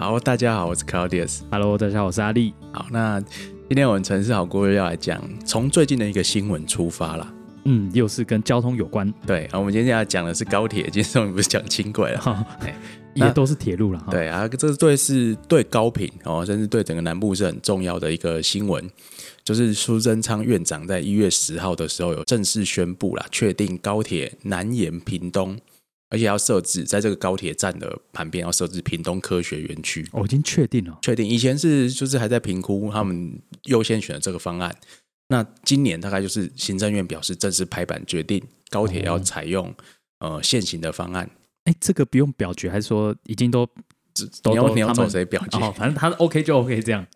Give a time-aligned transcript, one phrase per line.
[0.00, 1.40] 好，大家好，我是 Claudius。
[1.50, 2.54] Hello，大家好，我是阿力。
[2.72, 7.30] 好，那今天我们城市好过日要来讲，从最近的一个新闻出发啦。
[7.66, 12.46] 嗯，又是跟交通有关，对，啊，我们今天要讲的是高铁，今天上午不是讲轻轨了。
[13.12, 14.06] 也都是铁路了哈。
[14.10, 18.82] 对啊，这对是对高频哦，甚至对整个南部是很重要的一个新闻。
[19.44, 25.58] 就是苏贞昌院长在一月十号的时候有正式宣布啦，确定高铁南延屏东，
[26.10, 30.06] 而且要设置在这个高铁站的旁边要设置屏东科学园区。
[30.12, 30.98] 我、已经确定了。
[31.00, 34.74] 确定，以前是就是还在评估，他们优先选的这个方案。
[35.28, 39.72] 那今年大概就是行政院表示正式拍板决定，高铁要采用、
[40.18, 41.30] 呃现行的方案。
[41.64, 43.64] 哎，这个不用表决，还是说已经都
[44.42, 45.58] 都你要你要走都他们谁表决？
[45.58, 47.06] 哦，反正他 OK 就 OK 这样。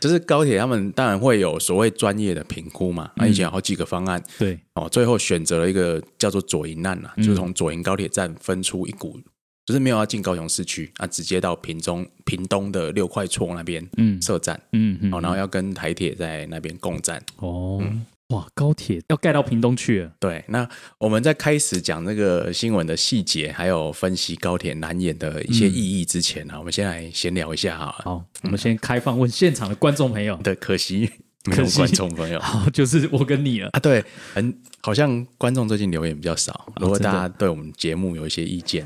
[0.00, 3.10] 就是高铁他们当然会有所谓专业的评估嘛。
[3.16, 9.18] 那、以前有好几个方案对，哦，最后选择了一个叫做左营案啦，嗯就是从左营高铁站分出一股，
[9.64, 17.22] 就是没有要进高雄市区，啊，直接到屏中屏东的六块厝那边嗯设站，嗯嗯，哦，然后要跟台铁在那边共站。
[17.36, 17.80] 哦，
[18.28, 20.12] 哇，高铁要盖到屏东去了。
[20.18, 27.94] 对，那我们在开始讲那个新闻的细节，还有分析高铁南延的一些意义之前呢、我们先来闲聊一下哈。
[28.02, 30.36] 好，我们先开放问现场的观众朋友。
[30.42, 31.08] 对，可惜
[31.44, 33.68] 没有观众朋友好，就是我跟你了。
[33.72, 33.78] 啊。
[33.78, 34.04] 对，
[34.34, 36.72] 很好像观众最近留言比较少。
[36.80, 38.84] 如果大家对我们节目有一些意见，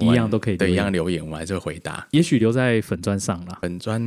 [0.00, 2.06] 一样都可以对一样留言，我们还是会回答。
[2.12, 4.00] 也许留在粉砖上啦，粉砖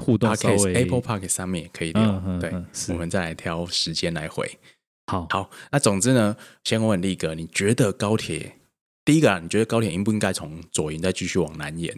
[0.00, 4.58] 互动稍微 Apple Podcast 上面也可以留，嗯嗯对嗯，我们再来挑时间来回。
[5.06, 5.26] 好。
[5.30, 8.56] 好，那总之呢，先问力哥，你觉得高铁
[9.04, 11.96] 第一个啊，你觉得高铁应不应该从左营再继续往南延？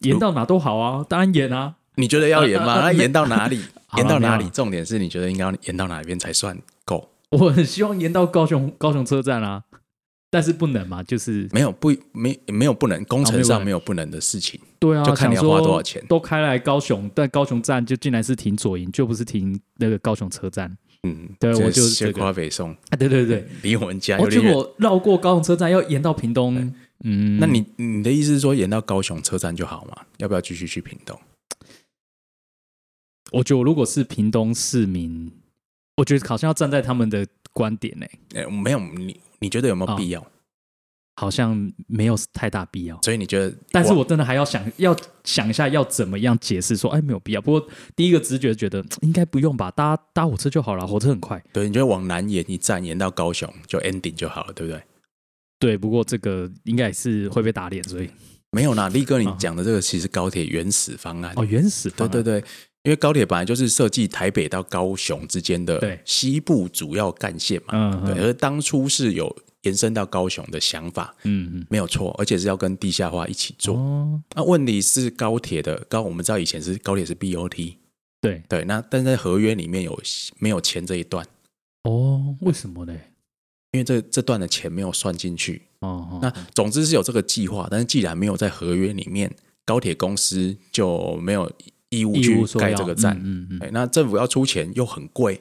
[0.00, 1.76] 延到哪都好啊，当然延啊。
[1.96, 2.80] 你觉得要延吗？
[2.82, 3.60] 那延到哪里？
[3.96, 4.48] 延到哪里？
[4.50, 7.08] 重点是你觉得应该要延到哪边才算够？
[7.30, 9.62] 我很希望延到高雄高雄车站啊，
[10.34, 14.60] 但是不能嘛，就是没有不没没有不能，工程上哦没有不能的事情。
[14.80, 20.76] 对啊，就看你要花多少钱都开来高雄，但高雄站就竟然是停左营，就不是停那个高雄车站。
[21.04, 24.54] 嗯，对我就是夸北宋，啊，对对对，离我们家有哦，结点远。
[24.54, 26.56] 果绕过高雄车站要延到屏东，
[27.04, 29.96] 嗯，那你你的意思是说延到高雄车站就好吗？
[30.16, 31.16] 要不要继续去屏东？
[33.30, 35.30] 我觉得如果是屏东市民，
[35.98, 40.26] 我觉得好像要站在他们的观点呢、呃，没有，你你觉得有没有哦必要？
[41.16, 42.98] 好像没有太大必要。
[43.02, 43.54] 所以你觉得？
[43.70, 47.40] 但是我真的还要想要想一下要怎么样解释说，哎，没有必要。
[47.40, 51.40] 不过第一个直觉觉得 应该不用吧，搭搭火车就好了，火车很快。
[51.52, 54.82] 对，你觉得往南延一站延到高雄就 ending 就好了，对不对？
[55.60, 58.10] 对，不过这个应该也是会被打脸，所以
[58.50, 61.32] 没有啦，力哥，你啊讲的这个其实高铁原始方案。
[61.36, 62.44] 哦，原始对方案对对，
[62.84, 73.74] 因为高铁本来就是设计台北到高雄之间的西部主要干线嘛，对，而当初是有延伸到高雄的想法，嗯嗯，没有错，而且是要跟地下化一起做。
[73.74, 77.76] 哦，那问题是高铁的高，我们知道以前是高铁是 BOT，
[78.20, 79.98] 对，对，那但在合约里面有
[80.38, 81.26] 没有签这一段？
[81.84, 82.94] 哦，为什么呢？
[83.72, 85.62] 因为这这段的钱没有算进去。
[85.80, 89.34] 哦，哦那总之是有这个计划，但是既然没有在合约里面，
[89.64, 91.50] 高铁公司就没有
[91.98, 93.16] 义务义去盖这个站。
[93.18, 95.40] 嗯嗯嗯，对，那政府要出钱又很贵，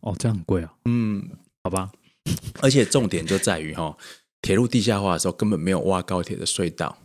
[0.00, 1.28] 哦，这样很贵啊，嗯，
[1.64, 1.90] 好吧，
[2.62, 3.96] 而且重点就在于哈，
[4.42, 6.96] 铁路地下化的时候根本没有挖高铁的隧道，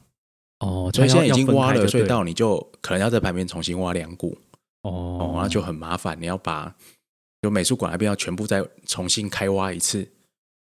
[0.59, 4.37] 哦，所以现在已经挖了隧道，你就可能要在旁边重新挖两股，
[4.83, 6.73] 哦，哦，然后就很麻烦，你要把
[7.41, 10.01] 就美术馆那边要全部再重新开挖一次，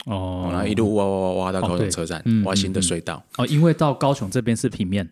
[0.05, 0.47] 哦。
[0.47, 2.83] 哦，然后一路挖挖挖挖到高雄对车站，嗯挖新的嗯嗯。
[2.83, 5.09] 隧道，哦，因为到高雄这边是平面，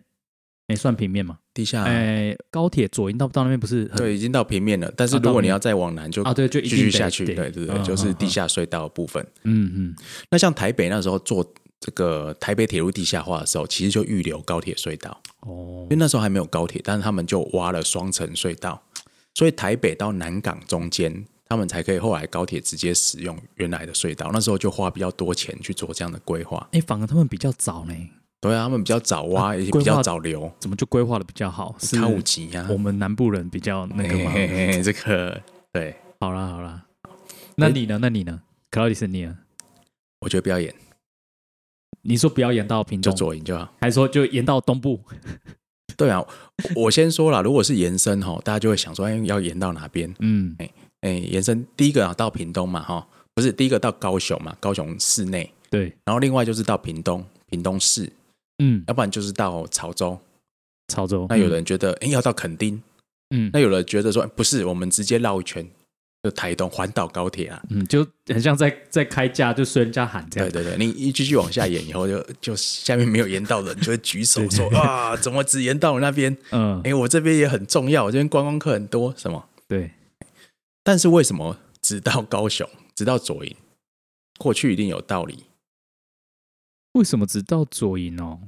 [0.66, 6.32] 没算平面嘛，地下哎，高铁左营到到那边不是很对已经到平面了，但是如果你要再往南就啊？
[6.32, 9.26] 对，就一继续下去，得对对对，嗯就是地下隧道的部分。
[9.42, 9.96] 嗯嗯，
[10.30, 11.44] 那像台北那时候做
[11.80, 18.80] 这个台北铁路地下化的时候，其实就预留高铁隧道，哦因为那时候还没有高铁，但是他们就挖了双层隧道，
[19.34, 24.30] 所以台北到南港中间，他们才可以后来高铁直接使用原来的隧道。
[24.32, 26.66] 那时候就花比较多钱去做这样的规划。
[26.72, 27.94] 哎，反而他们比较早呢，
[28.42, 31.76] 对啊，他们比较早挖，也比较早留，怎么就规划的比较好？
[31.78, 32.66] 是五级呀。
[32.68, 34.32] 我们南部人比较那个嘛？
[34.32, 35.40] 嘿嘿嘿这个
[35.72, 36.84] 对，好啦好啦，
[37.54, 37.98] 那你呢？
[38.02, 38.42] 那你呢？
[38.68, 39.38] 克劳迪斯你呢？
[40.18, 40.74] 我觉得不要演，
[42.02, 43.72] 你说不要延到屏就，左营就好。
[43.80, 44.98] 还是说就延到东部？
[45.96, 46.24] 对啊，
[46.74, 50.12] 我先说了，如果是延伸哈，大家就会想说，哎，要延到哪边？
[50.18, 50.56] 嗯，
[51.02, 58.10] 哎，延伸第一个啊到屏东嘛哈，不是第一个到高雄嘛，高雄市内，对，然后另外就是到屏东，屏东市，
[58.64, 60.16] 嗯，要不然就是到潮州。
[60.88, 61.26] 潮州。
[61.28, 62.80] 那有人觉得，哎，要到垦丁，
[63.30, 65.66] 嗯，那有人觉得说，哎不是，我们直接绕一圈，
[66.22, 67.60] 就台东环岛高铁啊。
[67.70, 70.48] 嗯，就很像在在开价，就随人家喊这样。
[70.48, 76.36] 对对对，你一继续往下演 以后就，就下面没有延到的人就会举手说 啊，怎么只延到我那边？
[76.50, 79.48] 嗯，哎，我这边也很重要，我这边观光客很多，什么？
[79.66, 79.90] 对，
[80.84, 83.56] 但是为什么只到高雄，只到左营？
[84.38, 85.44] 过去一定有道理。
[86.92, 88.40] 为什么只到左营哦？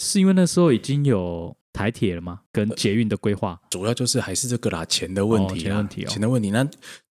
[0.00, 2.42] 是因为那时候已经有台铁了吗？
[2.52, 3.60] 跟捷运的规划？
[3.70, 6.50] 主要就是还是这个啦，钱的问题啦，哦钱问题哦钱的问题。
[6.50, 6.68] 那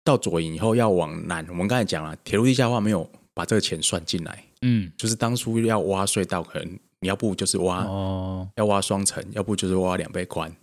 [0.03, 10.53] 到左营以后要往南，我们刚才讲了，铁路地下化没有把这个钱算进来，嗯，就是当初要挖隧道，可能你要不就是挖、哦，要挖双层，要不就是挖两倍宽。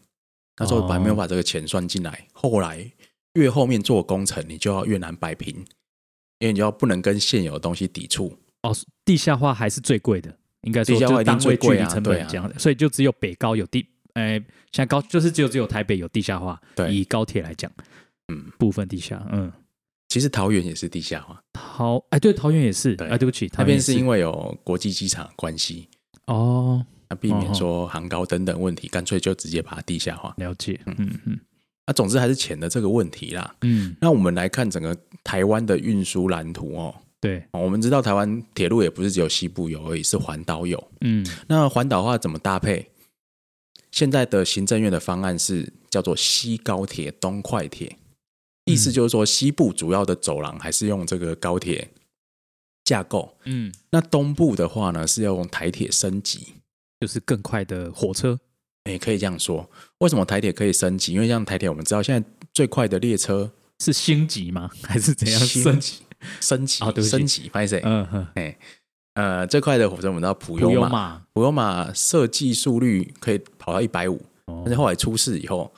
[0.59, 2.93] 那时候本来没有把这个钱算进来，后来
[3.35, 5.55] 越后面做工程，你就要越难摆平，
[6.41, 8.37] 因为你就要不能跟现有的东西抵触。
[8.63, 14.33] 哦，地下化还是最贵的，应该说地下化一定就是单位最贵啊距离成本这样的，所以就只有北高有地，呃，
[14.73, 17.71] 现在高就是只有只有台北有地下化，对以高铁来讲，
[18.29, 19.51] 嗯，部分地下，嗯，
[20.09, 25.89] 其实桃园也是地下化，桃，哎，对，桃园也是，对哎，对不起，桃那边是因为有国际机场的关系，
[26.27, 30.35] 哦，那避免说航高等等问题，干脆就直接把它地下化。
[30.37, 31.41] 了解，嗯嗯
[31.87, 33.55] 那总之还是钱的这个问题啦。
[33.63, 36.95] 嗯，那我们来看整个台湾的运输蓝图哦。
[37.21, 40.91] 对，哦我们知道台湾铁路也不是只有西部有而已，是环岛有。
[41.03, 42.91] 嗯那环岛话怎么搭配？
[43.91, 47.97] 现在的行政院的方案是叫做西高铁、东快铁，
[48.65, 51.91] 意思就是说西部主要的走廊还是用这个高铁
[52.85, 56.55] 架构，嗯，那东部的话呢是要用台铁升级。
[57.01, 58.39] 就是更快的火车，
[58.85, 59.67] 也可以这样说。
[60.01, 61.15] 为什么台铁可以升级？
[61.15, 64.71] 因为像台铁，我们知道现在最快的列车是星级吗？
[64.83, 65.95] 还是怎样星升级？
[66.41, 67.81] 升级哦升级，拍谁？
[67.85, 68.27] 嗯哼，
[69.15, 74.15] 呃，最快的火车我们知道普普悠玛，普悠玛设计速率可以跑到一百五，
[74.47, 74.63] 哦。
[74.65, 75.71] 但是后来出事以后，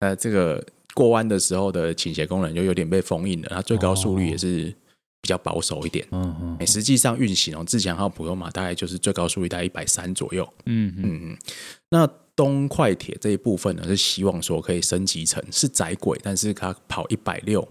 [0.00, 0.64] 呃，这个
[0.94, 4.74] 过弯的时候的倾斜功能就有点被封印了，它最高速率也是
[5.20, 6.06] 比较保守一点。
[6.10, 10.48] 嗯嗯哎，实际上运行哦，自强号普悠玛大概就是最高速率大概一百三左右。
[10.64, 11.02] 嗯嗯。
[11.04, 11.38] 嗯嗯，
[11.90, 17.68] 那东快铁这一部分呢，是希望说可以升级成是窄轨，但是它跑一百六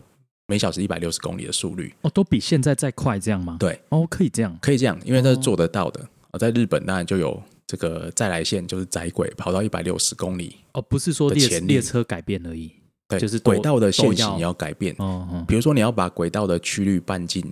[0.47, 3.57] 每小时一百六十公里的速率，哦，都比现在再快这样吗？
[3.59, 5.99] 对，哦，可以这样，可以这样，因为这是做得到的。
[6.31, 12.71] 哦，在日本当然就有这个再来线，就是窄轨跑到一百六十公里，哦，不是说列列车改变而已，
[13.09, 14.95] 对，就是轨道的线型要改变。
[14.99, 17.43] 哦哦，比如说你要把轨道的曲率半径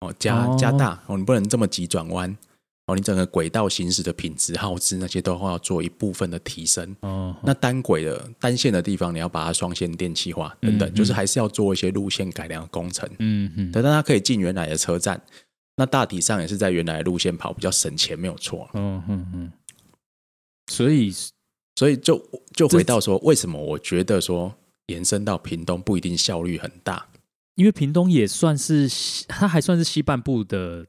[0.00, 0.56] 哦加哦。
[0.58, 2.34] 加大哦，你不能这么急转弯
[2.86, 6.94] 哦，你整个轨道行驶的品质、耗资那些都要做一部分的提升。
[7.00, 13.08] 哦，那单轨的单线的地方，你要把它双线电气化等等，嗯就是还是要做一些路线改良的工程。
[13.20, 15.18] 嗯嗯，对，但它可以进原来的车站，
[15.76, 18.68] 那大体上也是在原来的路线跑，比较省钱，没有错。
[18.74, 19.52] 嗯嗯嗯，
[20.70, 21.10] 所以
[21.76, 22.22] 所以就
[22.52, 24.54] 就回到说，为什么我觉得说
[24.88, 27.06] 延伸到屏东不一定效率很大？
[27.54, 28.90] 因为屏东也算是
[29.26, 30.84] 它还算是西半部的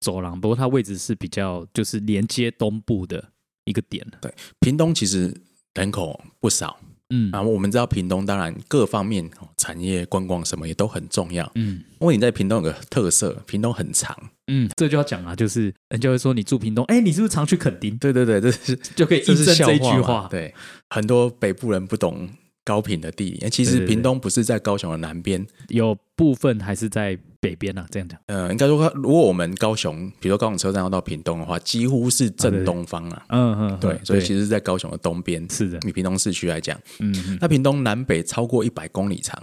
[0.00, 3.22] 走廊，不过它位置是比较就是连接东部的
[3.64, 4.32] 一个点对。
[4.60, 5.34] 屏东其实
[5.74, 6.78] 人口不少
[7.10, 11.50] 嗯啊，我们知道屏东当然各方面哦产业、观光什么也都很重要。
[11.56, 14.16] 嗯因为你在屏东有个特色，屏东很长。
[14.46, 17.96] 嗯，这就要讲啊，就是人家会说你住屏东，哎，你是不是常去垦丁？
[17.98, 20.28] 对对对，这是 就可以这是笑印证这一句话。
[20.30, 20.54] 对，
[20.90, 22.28] 很多北部人不懂
[22.64, 25.44] 高屏的地理，其实屏东不是在高雄的南边。
[25.68, 28.20] 有部分还是在北边啊，这样讲。
[28.26, 33.24] 呃，应该说，如果我们高雄，比如说高雄车站要到屏东的话，几乎是正东方啊。
[33.30, 35.48] 嗯嗯，对，所以其实实是在高雄的东边。
[35.48, 39.42] 是的，以屏东市区来讲，嗯嗯，那屏东南北超过一百公里长。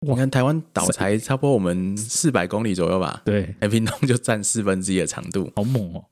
[0.00, 5.50] 哇你看台湾岛才差不多我们四百公里左右吧，对，那屏东就占四分之一的长度。
[5.56, 6.04] 好猛哦。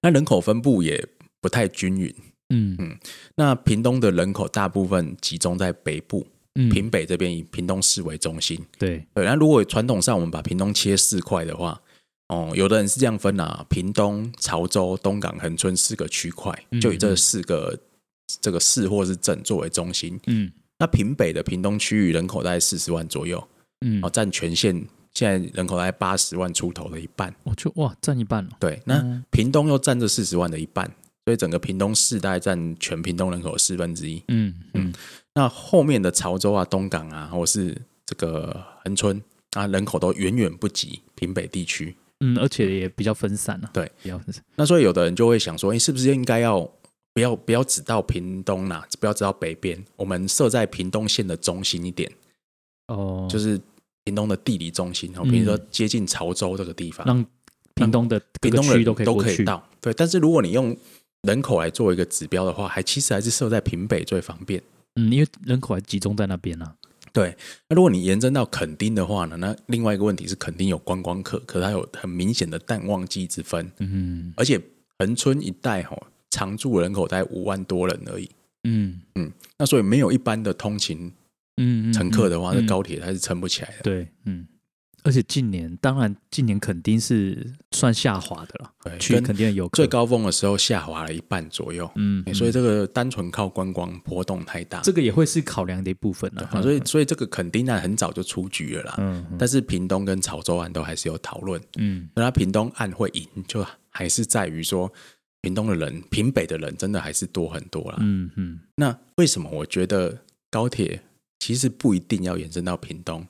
[0.00, 1.06] 那人口分布也
[1.40, 2.12] 不太均匀。
[2.54, 2.98] 嗯
[3.36, 8.58] 那屏东的人口大部分集中在北部，嗯，屏北这边以屏东市为中心。
[8.78, 11.80] 对，对，那如果传统上我们把屏东切四块的话，
[12.28, 17.78] 哦，有的人是这样分啊，屏东、潮州、东港、恒春四个区块，嗯就以这四个
[18.40, 20.18] 这个市或是镇作为中心。
[20.26, 23.42] 嗯那平北的屏东区域人口大概四十万左右，
[23.82, 24.74] 嗯哦，，占全县
[25.14, 27.32] 现在人口大概八十万出头的一半。
[27.44, 28.50] 我就哇占一半了。
[28.58, 30.90] 对，那嗯屏东又占这四十万的一半，
[31.24, 34.22] 所以整个屏东市大概占全屏东人口的四分之一。
[34.28, 34.92] 嗯嗯
[35.34, 39.22] 那后面的潮州啊、东港啊，或是这个恒春
[39.52, 41.96] 啊，人口都远远不及平北地区。
[42.20, 43.70] 嗯，而且也比较分散了。
[43.72, 44.44] 对，比较分散。
[44.56, 46.60] 那所以有的人就会想说，哎，是不是应该要
[47.12, 52.12] 不要不要只到屏东啦、不要只到北边，我们设在屏东县的中心一点，
[52.88, 53.60] 哦，就是
[54.04, 57.26] 屏东的地理中心哦，嗯比如说接近潮州这个地方，让
[57.74, 59.16] 屏东的各屏东人都可以都。
[59.16, 59.68] 可以到。
[59.80, 60.76] 对，但是如果你用
[61.22, 64.62] 人口来做一个指标的话，还其实还是设在屏北最方便。
[64.94, 66.76] 嗯，因为人口还集中在那边啊。
[67.12, 67.36] 对，
[67.68, 74.58] 那如果你延伸到垦丁的话呢，那另外一个问题是垦丁有观光客，可是它有很明显的淡旺季之分，嗯而且
[74.98, 78.30] 恒春一带吼常住人口大概五万多人而已，
[78.64, 81.12] 嗯嗯那所以没有一般的通勤
[81.58, 83.82] 嗯嗯乘客的话，嗯这高铁它是撑不起来的。
[83.82, 84.46] 对，嗯，
[85.04, 94.80] 而且近年当然近年肯定是算下滑的了，去年肯定的游客最，高峰的时候下滑了一半左右，嗯，所以这个单纯靠观光波动太大。
[94.80, 101.60] 这个也会是考量的一部分了，啊所以所以这个肯定呢很早就出局了啦，嗯嗯但是屏东跟潮州案都还是有讨论。
[101.78, 104.92] 嗯那它屏东案会赢，就还是在于说
[105.40, 107.98] 屏东的人、屏北的人真的还是多很多啦。
[108.00, 110.16] 嗯嗯那为什么我觉得
[110.50, 111.02] 高铁
[111.40, 113.26] 其实不一定要延伸到屏东？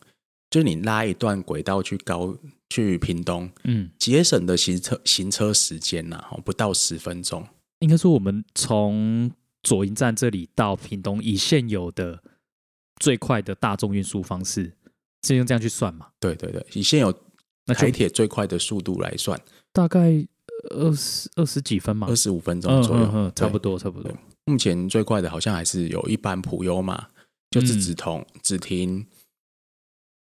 [0.52, 2.36] 就是你拉一段轨道去高
[2.68, 7.42] 去屏东，嗯，节省的行车行车时间呐、哦，不到十分钟。
[7.78, 9.32] 应该说我们从
[9.62, 12.22] 左营站这里到屏东，以现有的
[13.00, 14.74] 最快的大众运输方式，
[15.26, 16.08] 是用这样去算嘛？
[16.20, 17.10] 对对对，以现有
[17.68, 19.40] 台铁最快的速度来算，
[19.72, 20.22] 大概
[20.70, 23.78] 二十二十几分嘛二，十五分钟嗯左右，嗯嗯，差不多。
[23.78, 24.12] 差不多。
[24.44, 27.08] 目前最快的好像还是有一班普优嘛，
[27.50, 29.06] 就是只同、只停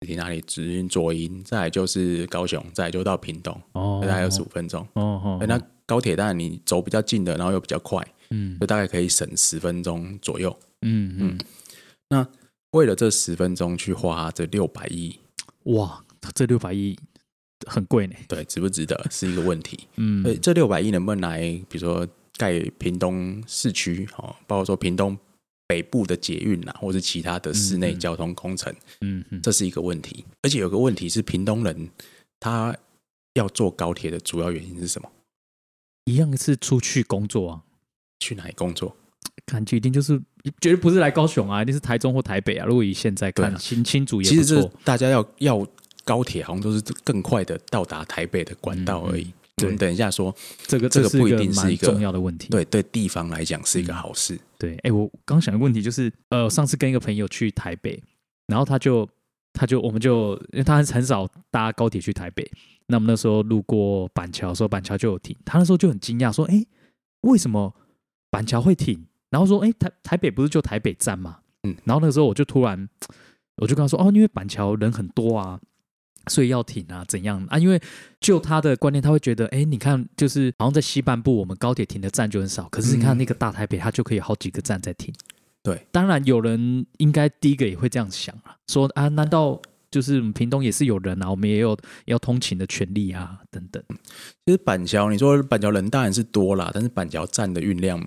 [0.01, 0.39] 只停哪里？
[0.41, 4.85] 只停左营，再来就是高雄，再来就到屏东，哦，大概二十五分钟。
[4.93, 10.57] 哦那高铁当然你走比较近的，然后又比较快，嗯就大概可以省十分钟左右。
[10.83, 11.37] 嗯嗯，
[12.09, 12.25] 那
[12.71, 15.19] 为了这十分钟去花这六百亿，
[15.63, 16.01] 哇，
[16.33, 16.95] 这六百亿
[17.67, 18.15] 很贵呢。
[18.27, 19.87] 对，值不值得是一个问题。
[19.97, 25.17] 嗯，对，这六百亿能不能来，比如说盖屏东市区，哦，包括说屏东
[25.69, 30.25] 北部的捷运啊，或是其他的室内交通工程，嗯嗯，这是一个问题。
[30.41, 31.87] 而且有个问题是，屏东人
[32.39, 32.75] 他
[33.35, 35.07] 要坐高铁的主要原因是什么？
[36.05, 37.61] 一样是出去工作啊，
[38.19, 38.97] 去哪里工作？
[39.45, 40.19] 感觉一定就是
[40.59, 42.65] 绝对不是来高雄啊，一定是台中或台北啊。
[42.65, 44.71] 如果以现在看，新新竹也其实是。
[44.83, 45.67] 大家要要
[46.03, 49.31] 高铁，好像都是更快的到达台北的管道而已。
[49.65, 50.33] 我们等一下说，
[50.67, 52.49] 这个这个不一定是一个重要的问题。
[52.49, 54.39] 对对，地方来讲是一个嗯好事。
[54.57, 58.01] 对，哎，我刚想的问题就是，呃，上次跟一个朋友去台北，
[58.47, 59.07] 然后他就
[59.53, 62.49] 他就我们就因为他很少搭高铁去台北，
[62.87, 66.65] 那我们那时候路过板桥的时候，板桥就有停，他那时候就很惊讶说，哎，
[67.21, 67.73] 为什么
[68.29, 69.05] 板桥会停？
[69.29, 71.39] 然后说，哎，台台北不是就台北站吗？
[71.63, 72.89] 嗯然后那个时候我就突然
[73.61, 75.59] 我就跟他说，哦，因为板桥人很多啊。
[76.29, 77.57] 所以要停啊，怎样啊？
[77.57, 77.81] 因为
[78.21, 85.13] 就他的观念，他会觉得，哎，你看，就是好像在西半部，我们高铁停的站就很少，可是你看嗯那个大台北，它就可以好几个站在停。
[85.61, 93.83] 对，当然有人应该第一个也会这样想啊，说啊，难道就是屏东也是有人啊，我们也有要通勤的权利啊，等等。
[94.45, 97.99] 其实板桥，你说板桥人当然是多啦，但是板桥站的运量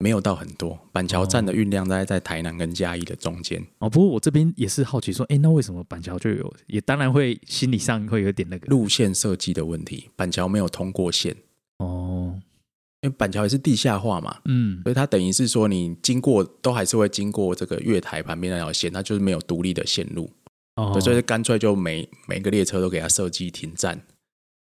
[0.00, 0.76] 没有到很多。
[0.92, 3.62] 板桥站的运量大概在台南跟嘉义的中间。
[3.78, 6.52] 哦，不过我这边也是好奇说，哎，那为什么板桥就有？
[6.66, 11.36] 也当然会心理上会有点那个路线设计的问题，板桥没有通过线，
[11.78, 12.40] 哦，
[13.02, 20.30] 因为板桥也是地下化嘛，嗯所以它等于是说你经过都还是会经过这个月台旁边那条线，它就是没有独立的线路，
[20.76, 24.02] 哦对，所以干脆就每每个列车都给它设计停站，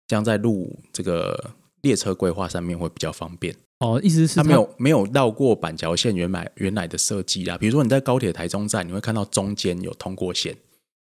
[0.05, 3.55] 这样在路这个列车规划上面会比较方便。
[3.79, 10.53] 哦，意思是它没有没有绕过板桥线原来原来的设计啦，比如说你在高铁台中站，你会看到中间有通过线，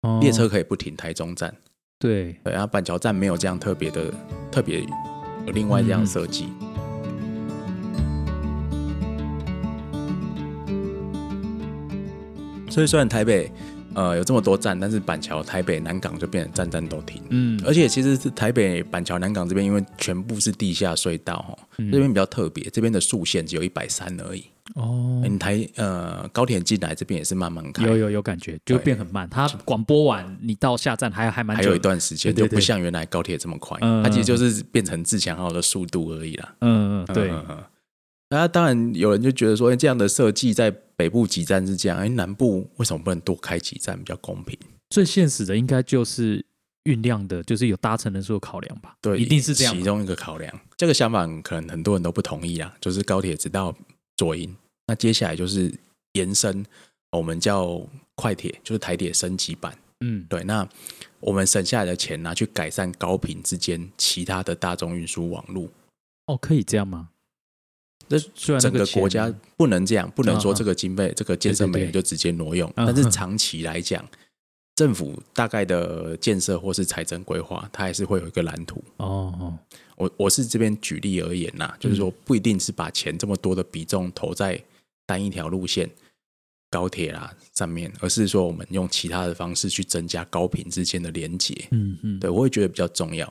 [0.01, 0.19] 哦。
[0.19, 1.55] 列车可以不停台中站，
[1.99, 4.11] 对，对，然后板桥站没有这样特别的
[4.51, 4.81] 特别
[5.45, 6.47] 有另外这样设计。
[12.67, 13.51] 所以虽然台北
[13.95, 17.21] 呃有这么多站，但是板桥、台北、南港就变成站站都停。
[17.29, 24.43] 嗯，而且其实是台北、板桥、南港这边，因为全部是地下隧道哈，嗯这边比较特别，这边的速限只有一百三而已。
[24.73, 29.29] 哦，你台呃高铁进来这边也是慢慢开，有有有感觉，就会变很慢。
[29.29, 36.55] 它广播完，你到下站还还蛮还有一段时间，就不像原来高铁这么快，嗯它其实就是变成自强号的速度而已啦。
[36.61, 37.31] 嗯嗯对，
[38.29, 44.57] 那当然有人就觉得说，哎这样的设计在北部几站是这样，哎，南部为什么不能多开几站比较公平？
[44.89, 46.43] 最现实的应该就是
[46.85, 48.95] 运量的，就是有搭乘人数的考量吧？
[49.01, 49.75] 对，一定是这样。
[49.75, 50.59] 其中一个考量。
[50.77, 53.75] 这个想法可能很多人都不同意啊，就是高铁直到
[54.17, 54.55] 左营，
[54.87, 55.73] 那接下来就是
[56.13, 56.65] 延伸，
[57.11, 57.81] 我们叫
[58.15, 59.77] 快铁，就是台铁升级版。
[59.99, 60.67] 嗯，对，那
[61.19, 65.69] 我们省下来的钱拿去改善高频之间其他的大众运输网络。
[66.27, 67.09] 哦，可以这样吗？
[68.07, 72.71] 这虽然那整个国家不能这样，不能说这个经费、这个建设美元就直接挪用。
[72.75, 74.03] 嗯但是长期来讲，
[74.75, 78.83] 政府大概的建设或是财政规划，它还是会有一个蓝图。
[78.97, 79.59] 哦哦，
[79.95, 84.61] 我我是这边举例而言呐，就是说不一定是把钱这么多的比重投在
[85.05, 85.89] 单一条路线，
[86.69, 91.55] 高铁啦上面，而是说我们用其他的方式去增加高频之间的连接。
[91.71, 93.25] 嗯嗯，对我会觉得比较重要，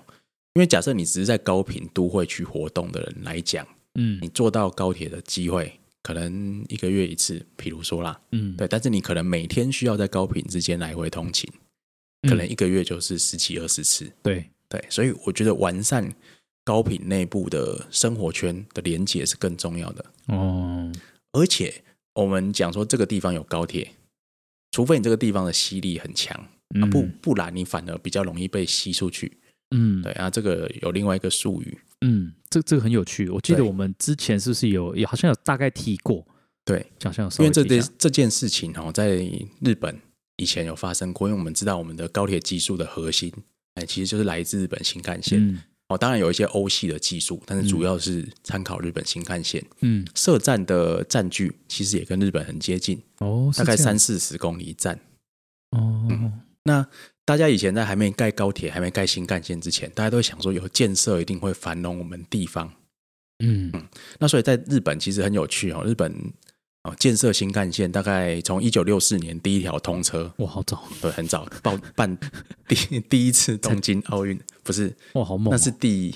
[0.55, 11.51] 因为假设你只是在高频都会区活动的人来讲，嗯你坐到高铁的机会可能一个月一次，比如说啦，嗯，对，但是你可能每天需要在高频之间来回通勤，
[12.23, 14.13] 嗯可能一个月就是十几二十次。
[14.23, 16.15] 对，对，所以我觉得完善
[16.65, 20.05] 高频内部的生活圈的连接是更重要的。
[20.27, 20.93] 哦，
[21.33, 21.83] 而且
[22.15, 23.93] 我们讲说这个地方有高铁，
[24.73, 29.39] 除非你这个地方的吸力很强，啊、嗯不不然你反而比较容易被吸出去。
[29.77, 33.29] 嗯，对啊，这个有另外一个术语，嗯，这这个很有趣。
[33.29, 36.25] 我记得我们之前是不是有也好像有大概提过，
[36.65, 39.17] 对，好像有稍因为这件这件事情哦，在
[39.61, 39.99] 日本
[40.37, 43.33] 以前有发生过，因为我们知道我们的高铁技术的核心，
[43.75, 45.39] 哎，其实就是来自日本新干线。
[45.41, 45.59] 嗯。
[45.89, 49.63] 哦，当然有一些欧系的技术，但是主要是参考日本新干线。
[49.83, 54.99] 嗯，设站的站距其实也跟日本很接近，哦，大概三四十公里一站。
[55.73, 56.09] 哦，
[56.65, 56.89] 那
[57.25, 62.71] 大家以前在还没盖高铁、还没盖新干线之前，大家都会想说有建设一定会繁荣我们地方。
[63.39, 63.73] 嗯。
[64.19, 66.15] 那所以在日本其实很有趣哦，日本
[66.83, 72.17] 哦建设新干线大概从一九六四年第一条通车，哇，好早，对，很早报办
[72.69, 76.15] 第第一次东京奥运，不是，哇，好猛哦，那是第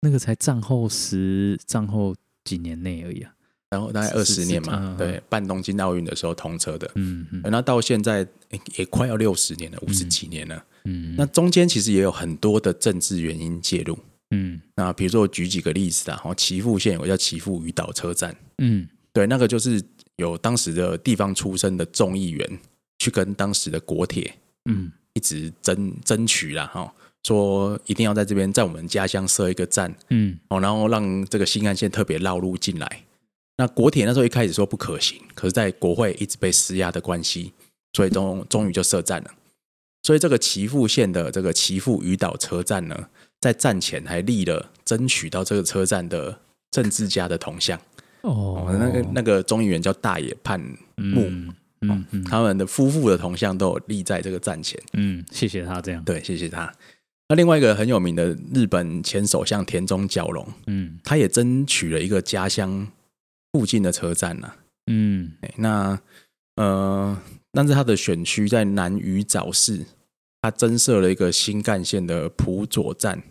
[0.00, 3.32] 那个才战后十战后几年内而已啊，
[3.70, 6.90] 然后大概二十年嘛，嗯对，办东京奥运的时候通车的。
[6.94, 7.42] 嗯嗯。
[7.44, 10.64] 那到现在诶也快要六十年了，五十几年了。
[10.84, 13.98] 嗯，那中间其实也有很多的政治原因介入。
[14.30, 14.58] 嗯。
[14.74, 18.88] 那比如说我举几个例子啊，哦，岐阜县有个叫岐阜鱼岛车站，嗯。
[19.12, 19.82] 对，那个就是
[20.16, 22.58] 有当时的地方出身的众议员
[22.98, 24.34] 去跟当时的国铁
[24.64, 24.90] 嗯。
[25.12, 26.90] 一直争争取啦，哈、
[27.24, 29.94] 说一定要在这边在我们家乡设一个站。
[30.08, 30.38] 嗯。
[30.48, 33.02] 哦，然后让这个新干线特别绕路进来。
[33.58, 37.52] 那国铁那时候一开始说不可行，可是在国会一直被施压的关系，
[37.92, 39.30] 所以终终于就设站了。
[40.04, 43.08] 所以这个岐阜县的这个岐阜渔岛车站呢，
[43.40, 47.78] 在站前还立了争取到这个车站的政治家的铜像。
[48.22, 50.60] 哦哦，那个那个众议员叫大野盼
[50.96, 54.80] 木，嗯嗯嗯他们的夫妇的铜像都有立在这个站前。
[54.92, 56.72] 嗯，谢谢他这样，对，谢谢他。
[57.28, 62.86] 那另外一个很有名的日本前首相田中角荣，嗯他也争取了一个家乡
[63.52, 64.52] 附近的车站呐、
[64.90, 66.00] 嗯哎那
[66.56, 67.20] 呃，
[67.52, 69.86] 但是他的选区在南屿早市，
[70.42, 73.22] 他增设了一个新干线的浦佐站，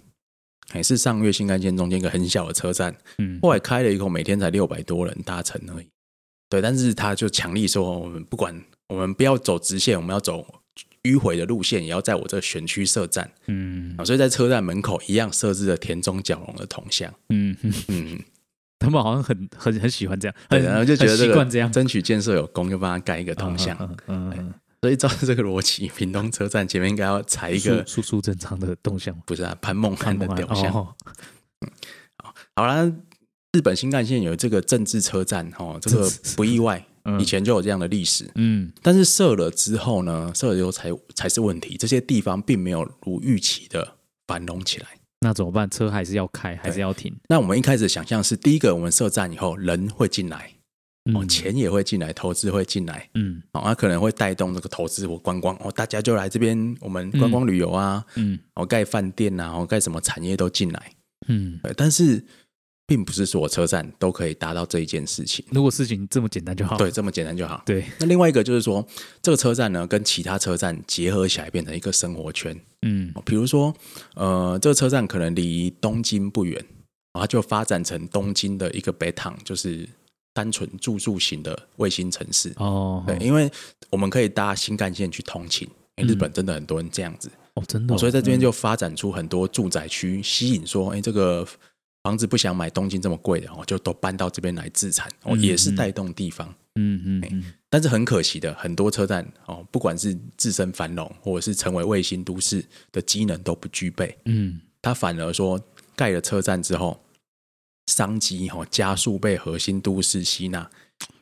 [0.69, 2.95] 还是上月新干线中间一个很小的车站。
[3.17, 5.87] 嗯，后来开了以后，每天才六百多人搭乘而已。
[6.49, 10.61] 对，但是他就强力说，我们不管，我们不要走直线，我们要走
[11.03, 14.05] 迂回的路线，也要在我这个选区设站嗯啊。
[14.05, 17.13] 所以在车站门口一样设置了田中角荣的铜像。
[17.27, 17.57] 嗯，
[18.87, 23.77] 他们好像很很很喜欢这样，对，很然后就觉得习惯这样争取建设有功，就帮他盖一个铜像。
[24.07, 30.71] 嗯所以照这个逻辑， 屏东车站前面应该要踩一个肃肃肃正常的动向，不是啊潘孟汉的雕像。
[30.71, 30.95] 哦，
[32.55, 32.89] 好啦，
[33.53, 38.29] 日本新干线有这个政治车站哦，这个不意外，嗯以前就有这样的历史。
[38.35, 43.95] 嗯但是设了之后呢，设了之后才才是问题，这些地方并没有如预期的
[44.27, 44.87] 繁荣起来。
[45.21, 45.69] 那怎么办？
[45.69, 47.11] 车还是要开，还是要停？
[47.27, 50.51] 那我们一开始想象是，第一个，我们设站以后人会进来，
[51.13, 60.91] 哦，嗯钱也会进来，投资会进来，嗯哦，那可能会带动这个投资或观光，哦，大家就来这边，我们观光旅游啊，嗯哦，盖饭店啊，哦，盖什么产业都进来，
[61.27, 62.23] 嗯，但是
[62.87, 66.77] 并不是所有车站都可以达到这一件事情，如果事情这么简单就好。
[66.77, 67.61] 对，这么简单就好。
[67.65, 68.83] 对，那另外一个就是说，
[69.21, 72.57] 这个车站呢，跟其他车站结合起来，变成一个生活圈。
[72.83, 73.75] 嗯比如说，
[74.15, 76.63] 呃，这个车站可能离东京不远，
[77.13, 79.85] 它就发展成东京的一个北塘，就是
[80.33, 82.53] 单纯住宿型的卫星城市。
[82.55, 83.51] 哦，对，因为
[83.89, 91.45] 我们可以搭新干线去通勤，日本真的很多人这样子，哦，真的哦，所以在这边就发展出很多住宅区，吸引说，哎，这个
[92.07, 96.47] 房子不想买东京这么贵的哦，就都搬到这边来自产，哦，嗯也是带动地方。
[96.75, 104.17] 嗯嗯嗯但是很可惜的，很多车站哦，不管是自身繁荣，或者是成为卫星都市的机能都不具备。
[104.23, 105.59] 嗯它反而说
[105.97, 106.97] 盖了车站之后，
[107.87, 110.71] 商机哈、哦、加速被核心都市吸纳。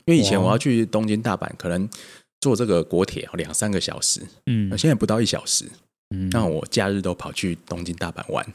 [0.06, 1.90] 因为以前我要去东京、大阪，可能
[2.42, 5.66] 坐这个国铁哦两三个小时，嗯现在不到一小时。
[6.16, 8.46] 嗯，那我假日都跑去东京、大阪玩。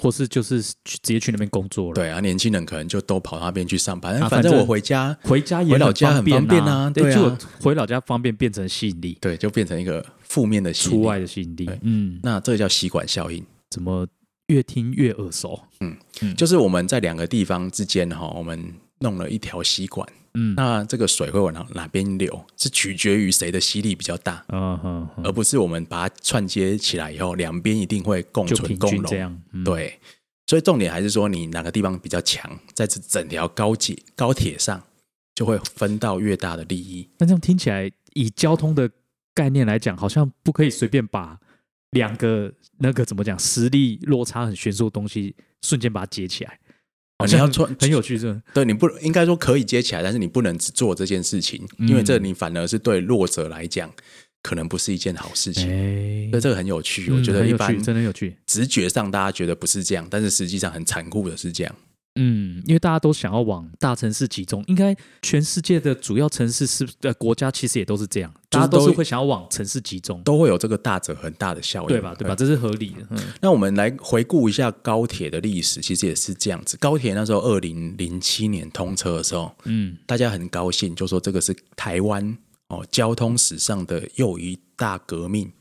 [0.00, 4.14] 或是就是去直接去那边工作了。，对啊，年轻人可能就都跑那边去上班。
[4.20, 11.68] 啊反正我回家，回家也回老家很方便啊对，就回老家方便变成吸引力，对，就变成一个负面的出外的吸引力。
[11.82, 13.44] 嗯，那这个叫吸管效应。
[13.70, 14.06] 怎么
[14.46, 15.60] 越听越耳熟？
[15.80, 15.96] 嗯
[16.36, 20.54] 就是我们在两个地方之间哈，我们弄了一条吸管，嗯。
[20.56, 29.04] 那这个水会往哪哪边流，是取决于谁的吸力比较大，嗯嗯嗯，而不是我们把它串接起来以后，两边一定会共存共荣。
[29.06, 29.98] 这样，嗯，对，
[30.46, 34.80] 所以重点还是说你哪个地方比较强，在这整条高铁高铁上
[35.34, 37.08] 就会分到越大的利益。
[37.18, 38.90] 那这样听起来，以交通的
[39.34, 41.38] 概念来讲，好像不可以随便把
[41.92, 46.58] 两个那个怎么讲实力落差很悬殊的东西瞬间把它接起来，
[47.18, 53.92] 好像很你要穿很有趣，这对你不应该说可以接起来，但是你不能只做这件事情，因为这你反而是对弱者来讲，
[54.42, 55.68] 可能不是一件好事情。
[55.68, 58.36] 哎所以这个很有趣，嗯我觉得一般真的很有趣。
[58.46, 61.74] 直觉上大家觉得不是这样，但是实际上很残酷的是这样。
[62.20, 72.14] 嗯，因为大家都想要往大城市集中，应该全世界的主要城市是呃国家其实也都是这样，大家都是会想要往城市集中，都会有这个大者很大的效应，对吧？
[72.18, 72.34] 对吧？？
[72.34, 73.06] 这是合理的。
[73.10, 76.76] 嗯那我们来回顾一下高铁的历史，其实也是这样子。
[76.78, 82.36] 高铁那时候二零零七年通车的时候，嗯，大家很高兴，就说这个是台湾
[82.68, 85.52] 哦交通史上的又一大革命。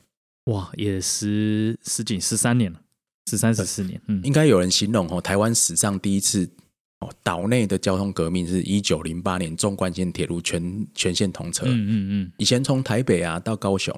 [0.46, 2.80] 哇，也十十几十三年了，
[3.28, 4.02] 十三十四年。
[4.08, 6.50] 嗯应该有人形容哦，台湾史上第一次
[7.00, 11.66] 哦岛内的交通革命是一九零八年纵贯线铁路全全线通车。
[11.68, 13.94] 嗯嗯嗯以前从台北啊到高雄，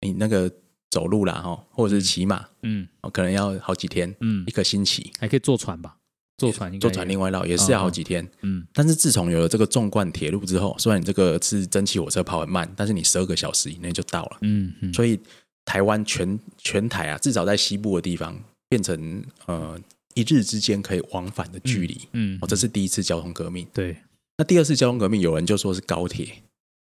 [0.00, 0.50] 你那个
[0.90, 5.10] 走路啦哈，或者是骑马，嗯哦可能要好几天，嗯一，个星期。
[5.18, 5.96] 还可以坐船吧？
[6.38, 8.26] 坐船坐船另外绕也是要好几天。
[8.42, 14.36] 嗯但是自从有了这个纵贯铁路之后，虽然你这个是蒸汽火车跑很慢，但是你十二个小时以内就到了。
[14.42, 15.18] 嗯嗯，所以
[15.64, 19.78] 台湾全全台啊，至少在西部的地方，变成呃
[20.14, 22.08] 一日之间可以往返的距离。
[22.12, 23.66] 嗯哦，这是第一次交通革命。
[23.72, 23.96] 对
[24.38, 26.26] 那第二次交通革命，有人就说是高铁，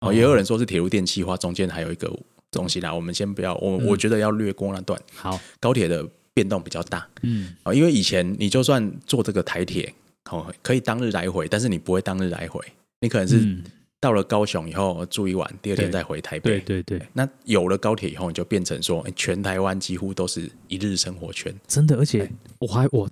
[0.00, 2.12] 哦，哦也有人说是铁路电气化，中间还有一个
[2.50, 2.92] 东西啦。
[2.92, 5.00] 我们先不要，我嗯我觉得要略过那段。
[5.14, 6.04] 好，高铁的
[6.34, 9.94] 变动比较大嗯啊，因为以前你就算坐这个台铁，
[10.30, 12.60] 哦，可以当日来回，但是你不会当日来回，
[13.00, 13.62] 你可能是嗯
[14.00, 16.60] 到了高雄以后住一晚，第二天再回台北。
[16.60, 21.54] 对对对，那有了高铁以后，你就变成说，哎全台湾几乎都是一日生活圈。
[21.66, 22.30] 真的，而且
[22.60, 23.08] 我还我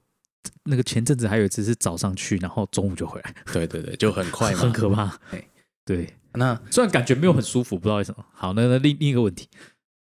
[0.65, 5.45] 那个前阵子还有一次是早上去，然后中午就回来，对对对，就很快嘛， 很可怕哎。
[5.85, 8.25] 对，那虽然感觉没有很舒服，不知道为什么。
[8.33, 9.49] 好，那那另另一个问题，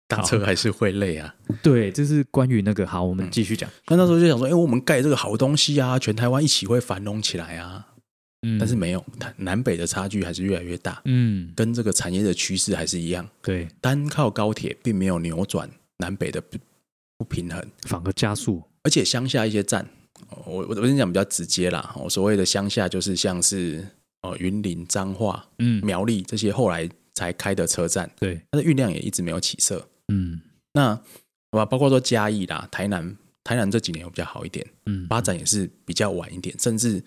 [0.07, 1.33] 搭车还是会累啊。
[1.61, 2.87] 对，这是关于那个。
[2.87, 3.69] 好，我们嗯继续讲。
[3.87, 7.87] 那那时候就想说，哎，我们盖这个好东西啊，全台湾一起会繁荣起来啊。
[8.43, 13.27] 嗯，但是没有，它南北的差距还是越来越大，嗯，跟这个产业的趋势还是一样。
[13.41, 16.57] 对，单靠高铁并没有扭转南北的不
[17.17, 18.61] 不平衡，反而加速。
[18.83, 19.83] 而且乡下一些站，
[20.29, 21.95] 哦我我我跟你讲比较直接啦。
[21.97, 23.85] 我所谓的乡下就是像是
[24.21, 29.87] 呃云林、彰化、嗯，苗栗这些后来才开的车站，对，它的运量也一直没有起色。
[30.09, 30.41] 嗯
[30.73, 30.95] 那
[31.51, 37.01] 好吧，包括说嘉义啦、台南，台南这几年有比较好一点，嗯，发展也是比较晚一点，甚至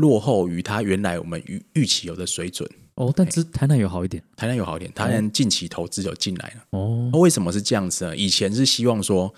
[0.00, 2.68] 落后于它原来我们预预期有的水准。
[2.94, 6.78] 哦，但是台南有好一点台南有好一点，台南近期投资有进来了。
[6.78, 8.16] 哦那，为什么是这样子呢？
[8.16, 9.32] 以前是希望说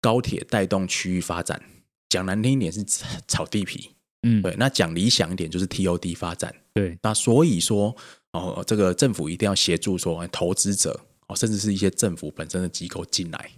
[0.00, 1.60] 高铁带动区域发展，
[2.08, 3.90] 讲难听一点是炒炒地皮，
[4.22, 4.54] 嗯，对。
[4.58, 6.54] 那讲理想一点就是 TOD 发展。
[6.74, 7.96] 对，那所以说
[8.32, 13.50] 哦，这个政府一定要协助说哎投资者哦，甚至是一些政府本身的机构进来。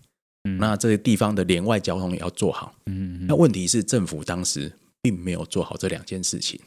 [0.44, 2.72] 嗯那这些地方的连外交通也要做好。
[2.86, 6.60] 嗯，那问题是政府当时并没有做好这两件事情。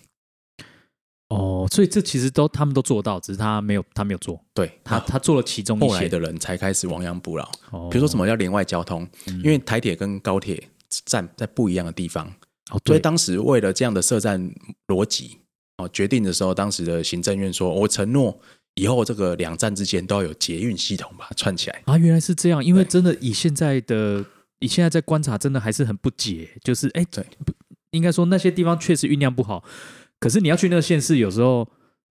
[1.29, 7.49] 哦，所以这其实都他们都做到，只是他没有他没有做，对他他他做了其中一些后来的人才开始亡羊补牢。
[7.69, 9.07] 哦比如说什么叫连外交通？
[9.27, 10.61] 嗯因为台铁跟高铁
[11.05, 12.27] 站在不一样的地方，
[12.71, 14.53] 哦，所以当时为了这样的设站
[14.87, 15.37] 逻辑
[15.77, 18.37] 哦，决定的时候，当时的行政院说，我承诺
[18.75, 21.81] 以后这个两站之间都要有捷运系统把它串起来。
[21.85, 24.25] 啊，原来是这样，因为真的以现在的
[24.59, 27.53] 你现在在观察，真的还是很不解，就是哎，对不
[27.91, 29.63] 应该说那些地方确实酝酿不好，
[30.19, 31.67] 可是你要去那个县市，有时候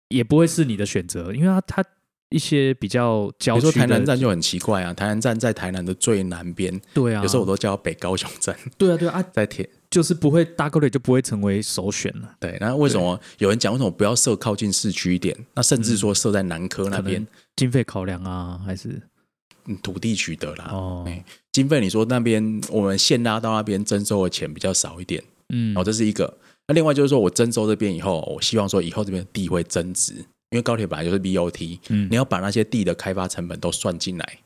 [0.08, 1.84] 也不会是你的选择，因为它它
[2.30, 9.68] 一些比较比如说郊区，台南站就很奇怪啊，台南站在台南的最南边，对啊，有时候我都叫北高雄站， 对啊对啊啊， 在铁。
[9.88, 15.34] 就是不会搭高铁就不会成为首选了，对，那为什么有人讲为什么不要设靠近市区一点？
[15.54, 19.00] 那甚至说设在南科那边经费考量啊，还是
[19.66, 26.38] 嗯土地取得啦，哦哎经费你说那边我们县拉到那边征收的钱比较少一点，嗯哦，这是一个。
[26.68, 30.14] 那另外就是说我征收这边以后，我希望说以后这边地会增值，
[30.50, 34.38] 因为高铁本来就是 BOT，嗯你要把那些地的开发成本都算进来，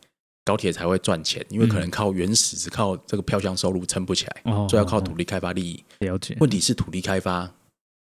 [0.45, 5.83] 高铁才会赚钱，因为可能靠原始只靠这个票箱收入撑不起来，哦所以要靠土地开发利益。
[6.01, 7.51] 了解，问题是土地开发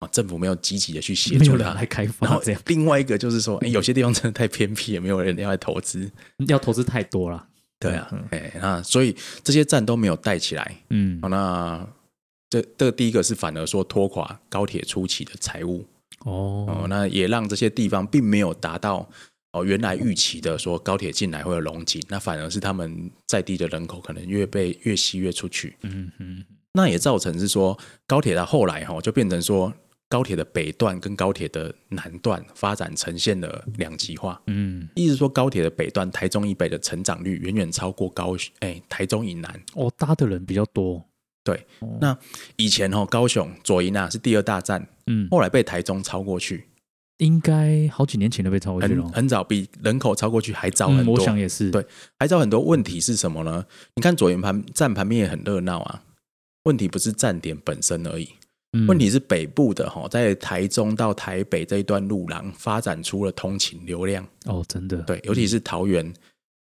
[0.01, 1.87] 啊，政府没有积极的去协助它人来。
[1.87, 6.11] 开然后发这样，另外一个就是说，哎，有些地方真的太偏僻，也没有人要来投资。
[6.47, 7.47] 要投资太多了，
[7.79, 10.77] 对啊嗯，哎，那所以这些站都没有带起来。
[10.91, 11.87] 嗯好，那
[12.51, 15.87] 这这第一个是反而说拖垮高铁初期的财务，
[16.25, 19.09] 哦，哦，那也让这些地方并没有达到
[19.53, 29.73] 哦原来预期的说高铁进来会有龙井，那反而是他们在地的人口可能越被越吸越出去，嗯嗯那也造成是说高铁到后来哈就变成说
[30.09, 39.63] 高铁的北段跟高铁的南段发展呈现了两极化，嗯，意思说高铁的北段台中以北的成长率远远超过高哎台中以南。
[39.75, 41.05] 哦，搭的人比较多，
[41.43, 42.17] 对哦，那
[42.57, 46.67] 以前哈高雄左营啊是第二大站，嗯，后来被台中超过去，
[47.19, 49.13] 应该好几年前就被超过去了很。
[49.13, 51.15] 很早，比人口超过去还早嗯，很多。
[51.15, 51.71] 我想也是。
[51.71, 51.85] 对
[52.19, 52.61] 还早很多。
[52.61, 53.65] 问题是什么呢？
[53.95, 56.03] 你看左营盘站旁边也很热闹啊。
[56.65, 58.29] 问题不是站点本身而已，
[58.77, 64.23] 嗯，问题是北部的哈，在台中到台北这一段路廊发展出了通勤流量。
[64.45, 66.05] 哦，真的，对，尤其是桃园、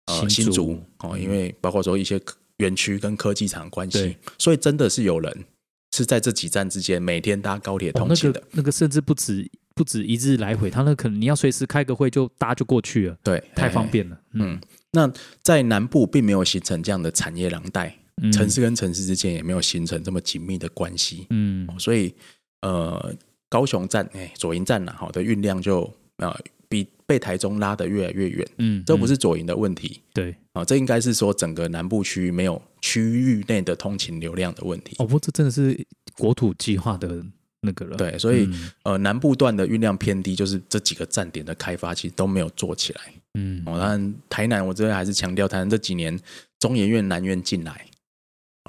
[0.05, 5.45] 呃新新竹竹哦，因为包括说一些科园区跟科技厂的关系，所以真的是有人
[5.91, 8.39] 是在这几站之间每天搭高铁通勤的。
[8.39, 13.89] 个那个甚至不止不止一日来回，他那可能你要随时开个会就搭就过去了，对，太方哎。
[13.89, 14.19] 便了。
[14.33, 14.59] 嗯，
[14.91, 15.11] 那
[15.43, 22.13] 在南部并没有形成这样的产业廊带，嗯城市跟城市之间也没有形成这么紧密的关系，嗯所以
[22.61, 23.15] 呃，
[23.49, 25.81] 高雄站哎左营站呐，好的运量就
[26.17, 26.35] 呃
[26.69, 34.95] 比被台中拉得越来越远，嗯，这不嗯是左营的问题对啊，这应该是说整个南部区域没有区域内的通勤流量的问题。
[34.99, 35.79] 哦，不过这真的是
[36.17, 37.23] 国土计划的
[37.61, 37.95] 那个了。
[37.97, 43.01] 对，所以、嗯呃，南部段的运量偏低，就是这几个站点的开发其实都没有做起来。
[43.35, 46.19] 嗯哦，当然台南我这边还是强调，台南这几年
[46.59, 47.85] 中研院、南院进来，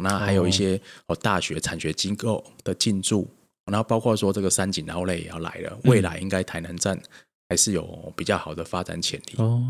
[0.00, 3.28] 那还有一些哦大学产学机构的进驻，
[3.64, 7.00] 然后包括说这个三井奥莱也要来了，嗯未来应该台南站
[7.48, 9.34] 还是有比较好的发展潜力。
[9.38, 9.62] 哦，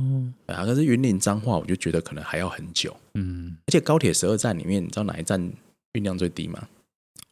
[0.47, 2.97] 对啊，可是云林彰化，我就觉得可能还要很久。
[3.15, 5.41] 嗯，而且高铁十二站里面，你知道哪一站
[5.93, 6.69] 运量最低吗？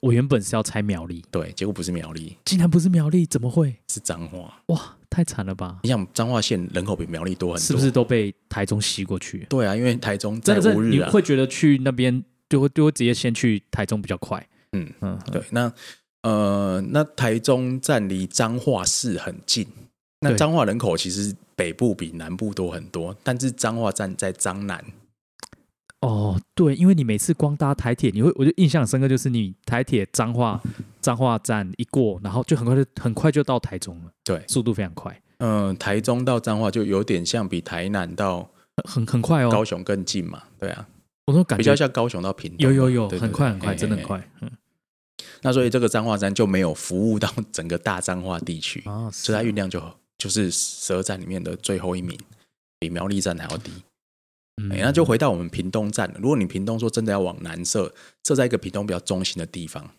[0.00, 3.74] 我原本是要猜苗栗，对，结果不是苗栗，竟然不是苗栗，怎么会？
[3.88, 4.62] 是彰化。
[4.66, 5.80] 哇，太惨了吧！
[5.82, 7.90] 你想彰化县人口比苗栗多很多，是不是？
[7.90, 9.46] 都被台中吸过去？
[9.48, 11.10] 对啊，因为台中在乌日啊。
[11.10, 14.46] 会觉得去那边就会就会直接先去台中比较快。
[14.72, 15.72] 嗯，嗯，对，那
[16.22, 19.66] 呃，那台中站离彰化市很近，
[20.30, 24.84] 那彰化人口其实北部比南部多很多，但是彰化站在彰南，
[26.00, 30.60] 哦，对，因为你每次光搭台铁，你会我就印象深刻，就是你台铁彰化
[31.00, 38.48] 彰化站一过，然后就很快就很快就到台中了，对，速度非常快，嗯、台中到彰化就有点像比台南到
[38.88, 39.50] 很很快哦。
[39.50, 40.86] 高雄更近嘛，对啊，
[41.26, 44.30] 我都感觉比较像高雄到屏东，有有有，对对很快很快，真的很快。
[44.40, 44.50] 嗯。
[45.42, 49.80] 那所以这个彰化站就没有服务到整个大彰化地区，啊，所以它运量就
[50.18, 52.18] 就是十二站里面的最后一名，
[52.78, 53.70] 比苗栗站还要低。
[54.58, 56.18] 嗯哎那就回到我们屏东站了。
[56.18, 59.94] 如果你屏东说真的要往南设，设在一个屏东比较中心的地方，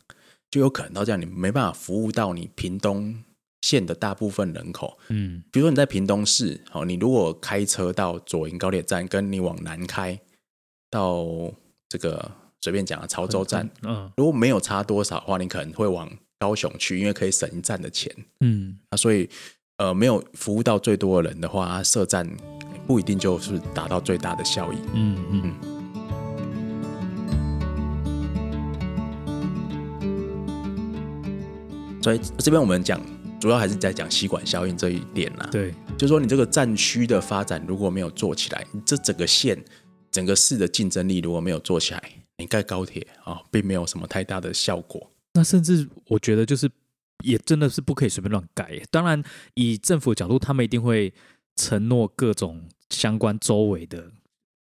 [0.50, 3.24] 就有可能到这样，你没办法服务到你屏东
[3.62, 4.98] 县的大部分人口。
[5.10, 10.20] 嗯比如说你在屏东市，好，你如果开车到左营高铁站，跟你往南开
[10.90, 11.24] 到
[11.88, 18.12] 这个随便讲啊潮州站，嗯如果没有差多少的话，你可能会往高雄去，因为可以省一站的钱。
[18.40, 19.30] 嗯啊，所以
[19.78, 22.28] 呃，没有服务到最多的人的话，它设站
[22.88, 24.78] 不一定就是达到最大的效益。
[24.96, 25.54] 嗯嗯
[32.02, 33.00] 所以这边我们讲，
[33.40, 39.64] 主要还是在讲吸管效应这一点啦。，对，就是说你这个站区的发展如果没有做起来，你这整个县、
[40.10, 42.02] 整个市的竞争力如果没有做起来，
[42.38, 45.08] 你盖高铁啊、并没有什么太大的效果。
[45.34, 46.68] 那甚至我觉得就是
[47.28, 48.84] 也真的是不可以随便乱改耶。
[48.90, 49.22] 当然，
[49.54, 51.14] 以政府角度，他们一定会
[51.56, 54.12] 承诺各种相关周围的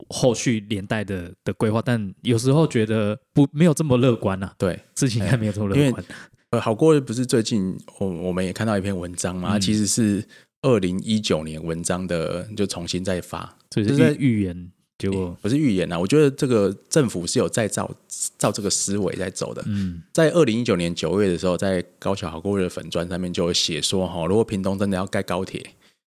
[0.10, 6.04] 后续连带的的规划，但有时候觉得不没有这么乐观呐、啊，对，事情还没有这么乐观。
[6.50, 10.24] 呃，好过不是最近我我们也看到一篇文章嘛，其实是
[10.62, 17.90] 二零一九年文章的，就重新再发，就是在预言，结果不是预言啊，我觉得这个政府是有在照
[18.38, 19.62] 照这个思维在走的。
[19.66, 20.02] 嗯。
[20.14, 25.66] 在二零一九年九月的时候，在高桥好过日的粉砖上面就有写说，哈，如果屏东真的要盖高铁，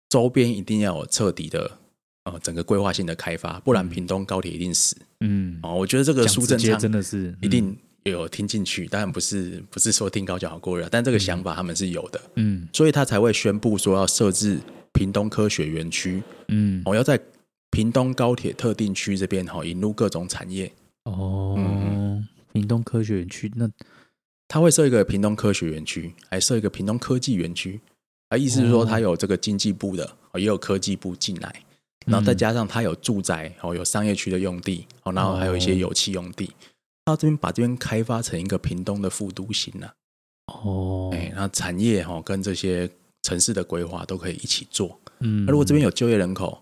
[0.09, 1.79] 周边一定要有彻底的
[2.25, 4.95] 呃整个规划性的开发，不然屏东高铁一定死。
[5.21, 12.67] 嗯，哦，我觉得这个苏贞昌真的是一定有听进去，当然不是不是说听高桥好过日，但这个想法他们是有的，嗯。
[12.71, 14.59] 所以他才会宣布说要设置
[14.93, 16.83] 屏东科学园区，嗯。
[16.85, 17.19] 我要在
[17.75, 20.71] 屏东高铁特定区这边哈引入各种产业。
[21.03, 23.69] 哦嗯，屏东科学园区那
[24.47, 27.81] 他会设一个屏东科学园区，还设一个屏东科技园区，
[28.29, 28.85] 啊，意思是说哦。
[28.85, 31.53] 它有这个经济部的，哦，也有科技部进来，
[32.05, 36.49] 然后再嗯加上它有住宅，哦，有商业区的用地，哦，然后还有一些哦有气用地，
[37.03, 39.91] 到这边把这边开发成一个屏东的副都心呐、
[40.47, 41.09] 哦。
[41.13, 42.89] 哎，那产业哈、哦、跟这些
[43.23, 44.97] 城市的规划都可以一起做。
[45.19, 46.61] 嗯，那如果这边有就业人口，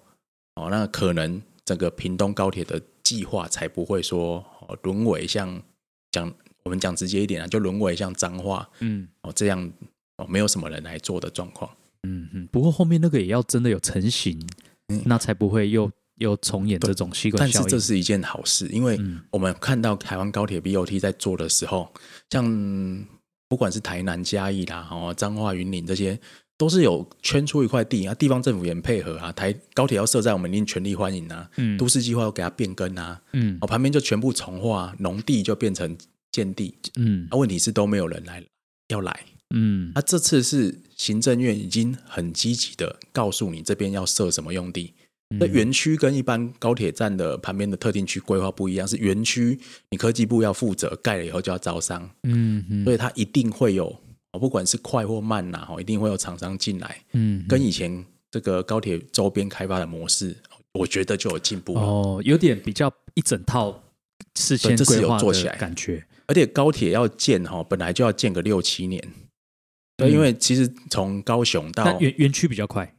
[0.55, 5.61] 哦，那可能整个屏东高铁的计划才不会说哦沦为像
[6.11, 6.31] 讲
[6.63, 9.71] 我们讲直接一点啊，就沦为像脏话嗯哦这样
[10.17, 11.69] 哦没有什么人来做的状况。
[12.03, 14.39] 嗯嗯，不过后面那个也要真的有成型，
[14.89, 17.63] 嗯那才不会又又重演这种吸管但效应。
[17.65, 21.91] 是这是一件好事，因为嗯我们看到台湾高铁 BOT 在做的时候，
[22.29, 23.05] 像
[23.47, 26.19] 不管是台南、嘉义啦、哦彰化、云林这些，
[26.57, 31.77] 都是有圈出一块地啊，地方政府也很配合啊，台高铁要设在我们一定全力欢迎啊，嗯。
[31.77, 33.57] 都市计划要给它变更啊，嗯。
[33.61, 35.97] 哦旁边就全部重化，农地就变成
[36.31, 37.27] 建地，嗯。
[37.31, 38.43] 啊问题是都没有人来
[38.89, 39.19] 要来，
[39.53, 39.91] 嗯。
[39.95, 44.93] 那、这次是行政院已经很积极的告诉你这边要设什么用地，
[45.31, 45.39] 嗯。
[45.39, 53.99] 那园区跟一般高铁站的旁边的特定区规划不一样，是园区你科技部要负责，盖了以后就要招商，嗯嗯所以它一定会有，哦
[54.39, 60.35] 不管是快或慢呐，哦，一定会有厂商进来，嗯跟以前这个高铁周边开发的模式，
[60.73, 61.81] 我觉得就有进步了。
[61.81, 63.83] 哦，有点比较一整套
[64.35, 66.05] 事先有做起来感觉。
[66.25, 69.01] 而且高铁要建哈，本来就要建个六七年，
[69.99, 72.95] 因为其实从高雄到但园园区比较快。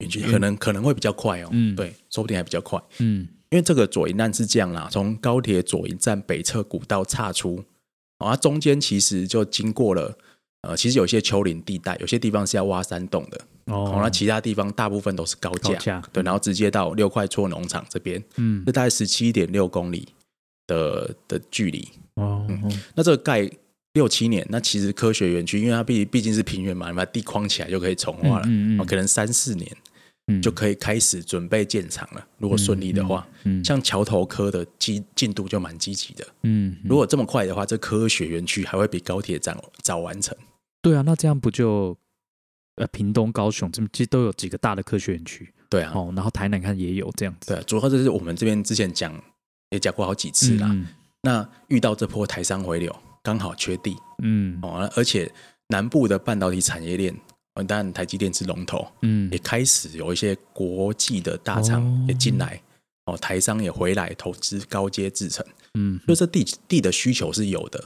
[0.00, 2.82] 园区可能可能会比较快哦，嗯对，说不定还比较快。
[2.98, 7.64] 嗯因为这个左营站是这样啦，从高铁左营站北侧古道岔出，
[8.18, 10.18] 哦，它中间其实就经过了，
[10.66, 20.08] 呃，其实有些丘陵地带，有些地方是要挖山洞的，哦哦，那其他地方大部分都是高架，高架对，然后直接到六块厝农场这边，嗯这大概十七点六公里
[20.66, 21.88] 的的距离。
[22.14, 22.46] 哦
[22.94, 23.50] 那这个盖
[23.94, 29.76] 六七年，那其实科学园区，因为它毕毕竟是平原嘛，你把地框起来就可以重化了，嗯嗯可能三四年
[30.26, 32.26] 嗯就可以开始准备建厂了。
[32.38, 36.26] 如果顺利的话，嗯像桥头科的进进度就蛮积极的。
[36.42, 40.36] 嗯如果这么快的话，这科学园区还会比高铁站早完成。
[40.84, 41.96] 对啊，那这样不就
[42.76, 49.18] 呃屏东、高雄这其实都有几个大的科学园区对啊，哦，然后台南看也有这样子对啊，主要就是我们这边之前讲
[49.70, 50.68] 也讲过好几次啦。
[50.70, 50.86] 嗯
[51.26, 55.32] 那遇到这波台商回流，刚好缺地嗯哦，而且
[55.68, 57.16] 南部的半导体产业链，
[57.54, 62.60] 哦当然台积电是龙头，嗯也开始有一些国际的大厂哦也进来，
[63.06, 65.42] 哦，台商也回来投资高阶制程，
[65.78, 67.82] 嗯，所以这地地的需求是有的。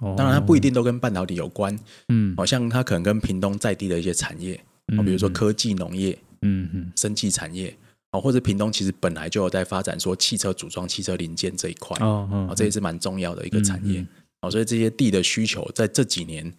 [0.00, 4.54] 哦当然，它不一定都跟半导体有关，嗯好像它可能跟屏东在地的一些产业，
[4.98, 7.76] 哦，比如说科技农业、嗯嗯生技产业，
[8.12, 14.08] 哦，或者屏东其实本来就有在发展说汽车组装、汽车零件这一块，哦哦哦，这也是蛮重要的一个产业嗯嗯。
[14.42, 16.50] 哦，所以这些地的需求在这几年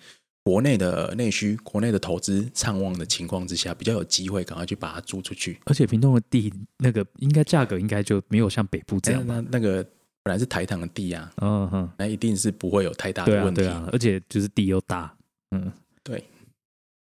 [0.43, 5.60] 国内的内需、国内的投资畅旺的情况之下，比较有机会赶快去把它租出去。
[5.65, 9.49] 而且屏东的地那个应该价格应该就没有像北部这这样样吧？
[9.51, 9.84] 那那个
[10.24, 13.62] 本来是台糖的地啊，嗯哼，那一定是不会有太大的问题。
[13.62, 15.14] 啊对啊，而且就是地又大，
[15.52, 15.72] 嗯
[16.04, 16.24] 对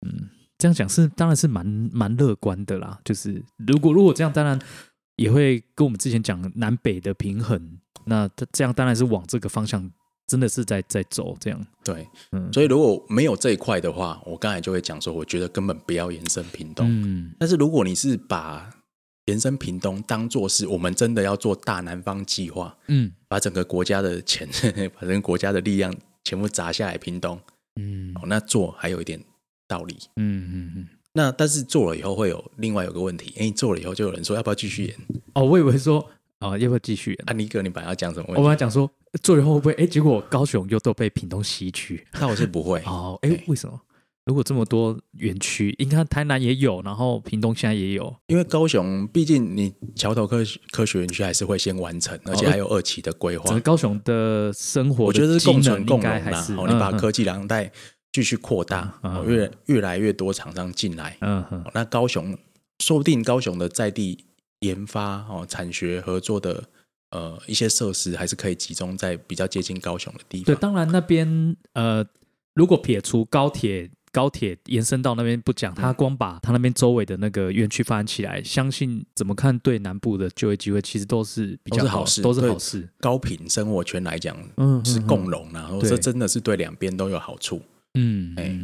[0.06, 2.98] 嗯，这样讲是当然是蛮蛮乐观的啦。
[3.04, 4.58] 就是如果如果这样，当然
[5.16, 9.90] 也会跟我们之前讲南北的平衡，那这这样当然是往这个方向
[10.26, 11.66] 真的是在在走这样。
[11.82, 16.86] 对，嗯，所以如果没有这一块的话，我刚才就会讲说，我觉得根本不要延伸屏东。
[16.88, 18.70] 嗯但是如果你是把
[19.30, 24.46] 延伸屏东当做是我们真的要做大南方计划，嗯把整个国家的钱，
[24.94, 27.40] 把整个国家的力量全部砸下来屏东，
[27.76, 29.18] 嗯哦，那做还有一点
[29.66, 29.96] 道理。
[30.16, 30.88] 嗯嗯嗯。
[31.12, 34.96] 那但是做了以后会有另外有个问题，哎，做了以后就有人说要不要继续演？
[35.34, 36.04] 哦，我以为说
[36.38, 37.18] 哦，要不要继续演？
[37.26, 38.42] 啊，尼哥，你本来要讲什么我问题？
[38.44, 38.90] 本来讲说
[39.22, 42.06] 做以后会不会哎，结果高雄又都被屏东吸去。
[42.12, 42.80] 那我是不会。
[42.86, 43.80] 哦，哎对，为什么？
[44.30, 53.46] 如果这么多园区，你看台南也有，然后屏东现在也有，因为高雄毕竟你桥头科学科学园区还是会先完成，而且还有二期的规划。
[53.46, 56.20] 整个高雄的生活，我觉得是共存共应荣啦。
[56.20, 57.72] 该还是，哦，你把嗯科技廊带
[58.12, 61.16] 继续扩大，嗯哦越越来越多厂商进来。
[61.22, 62.38] 嗯嗯哦那高雄
[62.78, 64.26] 说不定高雄的在地
[64.60, 66.62] 研发哦产学合作的
[67.10, 72.06] 呃一些设施，还是可以集中在比较接近高雄的地方对，当然那边呃，
[72.54, 73.90] 如果撇除高铁。
[74.12, 82.88] 高铁延伸到那边不讲，嗯他光把他那边周围的那个园区发展起来，相信怎么看对南部的就业机会，其实都是比较好事都是好事。
[82.98, 87.62] 高频生活圈来讲嗯，是嗯共荣啦，然后对这真的是对两边都有好处。
[87.94, 88.56] 嗯哎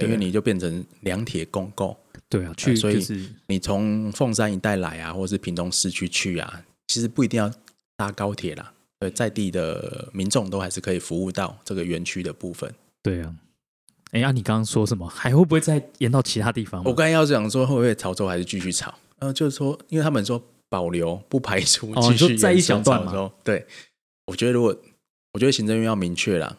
[0.00, 1.96] 因为你就变成两铁共构，
[2.28, 7.50] 对啊，去所以是你从凤山一带来啊，或是屏东市区去啊，其实不一定要
[7.96, 8.72] 搭高铁啦。
[9.00, 12.72] 对，在地的民众都还是可以服务到这个园区的部分。
[13.02, 13.34] 对啊。
[14.12, 15.08] 哎呀，你刚刚说什么？
[15.08, 16.82] 还会不会再延到其他地方？
[16.84, 18.92] 我刚才要讲说会不会潮州还是继续炒？
[19.18, 23.30] 呃，就是说，因为他们说保留不排除哦继续你说在一小段嘛。
[23.44, 23.66] 对，
[24.26, 24.76] 我觉得如果
[25.32, 26.56] 我觉得行政院要明确啦，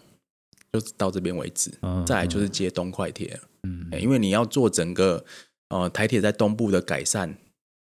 [0.71, 3.39] 就到这边为止，嗯再来就是接东快铁。
[3.63, 5.23] 嗯欸因为你要做整个
[5.69, 7.35] 呃台铁在东部的改善，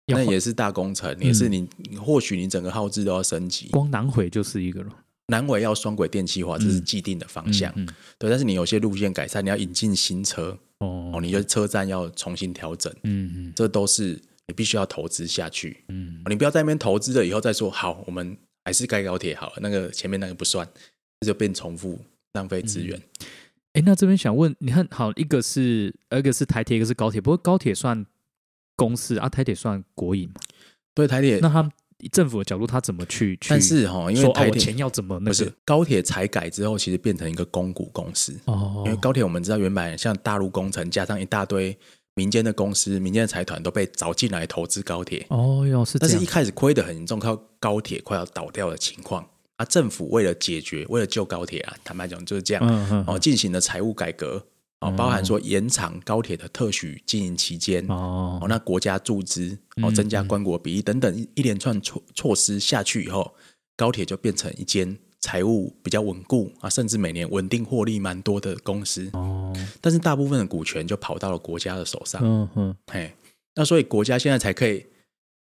[0.08, 1.70] 那也是大工程，也是你
[2.04, 3.68] 或许你整个耗资都要升级。
[3.70, 4.90] 光南回就是一个了
[5.30, 8.30] 南纬要双轨电气化，这是既定的方向，嗯嗯对。
[8.30, 15.84] 但是你有些路线改善，你要引进新车哦哦，你的车站要重新调整，嗯嗯这都是你必须要投资下去。
[15.88, 20.68] 嗯你不要在那边投资了以后再说好，我们还是盖高铁好了，那个前面那个不算，
[21.22, 22.00] 这就变重复
[22.34, 23.02] 浪费资源。
[23.74, 28.06] 哎，那这边想问，你看好一个是一个是台铁，一个是高铁，不过高铁算
[28.76, 30.42] 公司啊，台铁算国营嘛？
[30.96, 31.72] 对台铁，那他们
[32.08, 33.50] 政府的角度，他怎么去去？
[33.50, 35.54] 但是哈，因为台铁我钱要怎么那不是个？
[35.66, 38.34] 高铁才改之后，其实变成一个公股公司。
[38.46, 41.78] 哦，因为高铁我们知道原本像大陆工程加上一大堆
[42.16, 49.26] 民间的公司、民间的财团都被找进来投资高铁，哦哟是但是一，开始亏得很严重，靠高铁快要倒掉的情况。
[49.58, 52.64] 啊，政府为了解决，为了救高铁啊，坦白讲就是这样。
[52.66, 54.42] 嗯嗯哦，进行了财务改革，
[54.82, 63.34] 哦，哦包含说延长高铁的特许经营期间，哦，哦那国家注资，哦，嗯增加官国比例等等一一连串措措施下去以后，
[63.76, 69.10] 高铁就变成一间财务比较稳固啊，甚至每年稳定获利蛮多的公司。
[69.14, 69.54] 哦。
[69.82, 73.14] 但是大部分的股权就跑到了国家的手上，嗯嗯，嘿，
[73.56, 74.86] 那所以国家现在才可以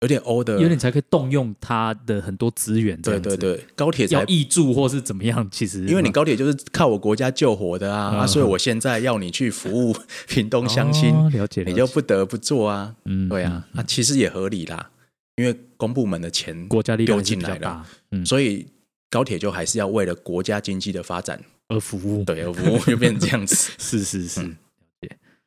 [0.02, 4.18] 有点欧的，有点才可以动用它的很多资源，对对对，高铁才。
[4.18, 9.96] 要挹注或是怎么样，其实因为你高铁就是靠我国家救活的啊，嗯啊，所以我现在要你去服务
[10.26, 11.78] 屏东乡亲，哦了解，你了解。
[11.78, 12.94] 就不得不做啊。
[13.04, 14.90] 嗯对啊，嗯啊，其实也合理啦，
[15.36, 18.66] 因为公部门的钱国家力量丢还是进来了，比较大，嗯，所以
[19.08, 23.70] 高铁就还是要为了国家经济的发展，而服务，对，而服务就变成这样子。
[23.78, 24.56] 是是是嗯，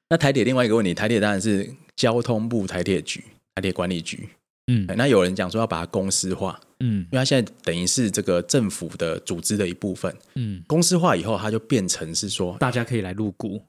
[0.10, 3.24] 那台铁另外一个问题，台铁当然是交通部台铁局、
[3.56, 4.30] 台铁管理局。
[4.68, 10.14] 嗯那有人讲说要把它公司化，嗯因为它现在等于是这个政府的组织的一部分。
[10.36, 13.62] 嗯，公司化以后，它就变成是说，大家可以来入股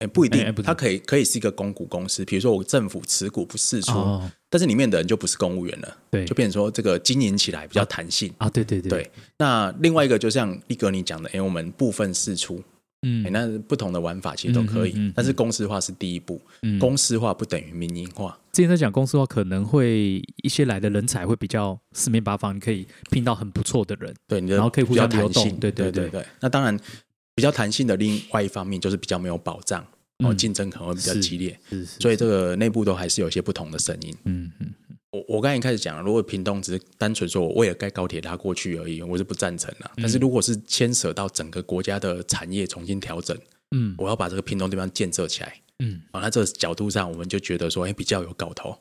[0.00, 2.24] 哎，不一定它可以可以是一个公股公司。
[2.24, 8.32] 比如说我政府持股不释出，哦，但是里面的人就不是公务员了，对就变成说这个经营起来比较弹性。
[8.38, 12.60] 啊，对对对对，那另外一个就像力哥你讲的，哎，我们部分释出，
[13.04, 13.24] 嗯。
[13.26, 16.78] 哎，那不同的玩法其实都可以，嗯嗯嗯嗯但是公司化是第一步，嗯。
[16.78, 18.36] 公司化不等于民营化。
[18.52, 26.24] 之前在讲公司化，可能会一些来的人才会比较四面八方，你可以聘到很不错的人，对，你的然后可以互相弹性流动对对对。
[26.40, 26.78] 那当然，
[27.34, 29.84] 比较弹性的另外一方面就是比较没有保障，
[30.18, 31.58] 然后竞争可能会比较激烈，
[31.98, 34.16] 所以这个内部都还是有一些不同的声音。
[34.24, 34.72] 嗯嗯
[35.14, 39.88] 我我刚才一开始讲，如果屏东只是单纯说我为了盖高铁拉过去而已，我是不赞成的。
[39.96, 43.38] 但是如果是牵涉到整个国家的产业重新调整，
[43.70, 48.76] 嗯我要把这个屏东地方建设起来，嗯啊，那这个角度上我们就觉得说，哎，比较有搞头。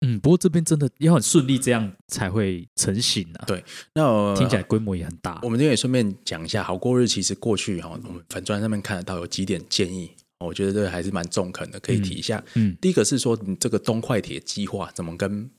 [0.00, 3.44] 嗯，不过这边真的要很顺利，这样才会成型啊。
[3.46, 3.64] 对
[3.94, 5.48] 那、呃听起来规模也很大我。
[5.48, 12.40] 们这边也顺便讲一下，好过日其实过去哈，我们粉砖上面看得到有几点建议，我觉得这个还是蛮中肯的，可以提一下。
[12.54, 15.50] 嗯第一个是说，你这个东快铁计划怎么跟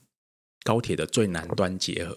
[0.64, 2.16] 高铁的最南端结合？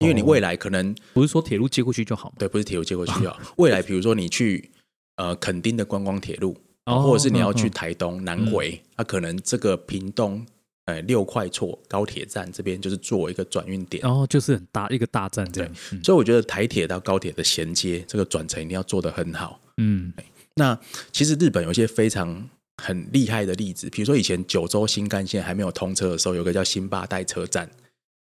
[0.00, 2.34] 因为你未来可能、不是说铁路接过去就好吗？
[2.38, 4.70] 对，不是铁路接过去就好， 未来比如说你去
[5.16, 10.44] 呃垦丁的观光铁路，哦或者是你要去台东南回，那、可能这个屏东
[10.84, 14.02] 呃六块厝高铁站这边就是作为一个转运点。
[14.02, 15.72] 然后就是很大一个大站这样。
[15.92, 19.58] 嗯所以我觉得台铁到高铁的衔接，这个转乘一定要做得很好。
[19.78, 20.12] 嗯
[20.56, 20.78] 那
[21.10, 22.48] 其实日本有一些非常
[22.82, 27.68] 很厉害的例子，比如说以前九州新干线还没有通车的时候，有个叫新八代车站，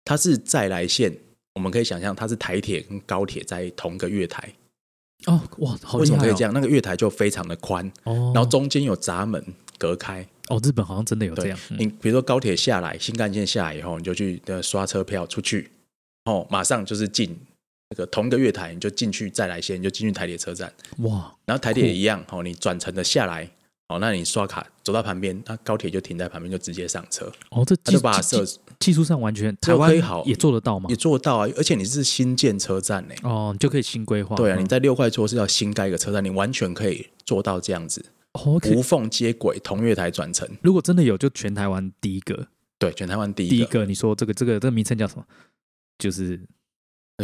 [0.04, 1.16] 它是再来线，
[1.54, 4.52] 我们可以想象它是台铁跟高铁在同个月台。
[5.26, 6.54] 哦哇，好为什么可以这样？
[6.54, 9.44] 那个月台就非常的宽，哦，然后中间有闸门
[9.78, 10.26] 隔开。
[10.48, 15.70] 哦，日本好像真的有这对样。，嗯你比如说高铁下来，新干线下来以后，你就去呃刷车票出去，
[16.26, 17.38] 哦，马上就是进
[17.90, 20.74] 那个同一个月台，你就进去再来线，你就进去台铁车站。
[21.00, 23.48] 哇，然后台铁也一样，哦，你转乘的下来，
[23.90, 30.96] 哦，那你刷卡走到旁边，那高铁就停在旁边，就直接上车，哦，这技他就把技设技术上完全台湾好也做得到吗也？
[30.96, 33.16] 做到啊，而且你是新建车站呢。
[33.24, 34.36] 哦，你就可以新规划。
[34.36, 40.48] 对啊，嗯你在六块厝是要新盖一个车站，你完全可以做到这样子，哦无缝接轨，同月台转乘。
[40.62, 45.26] 如果真的有，就全台湾第一个，对，全台湾第一个第一一个，你说这个这个这个名称叫什么？
[45.98, 46.44] 就是可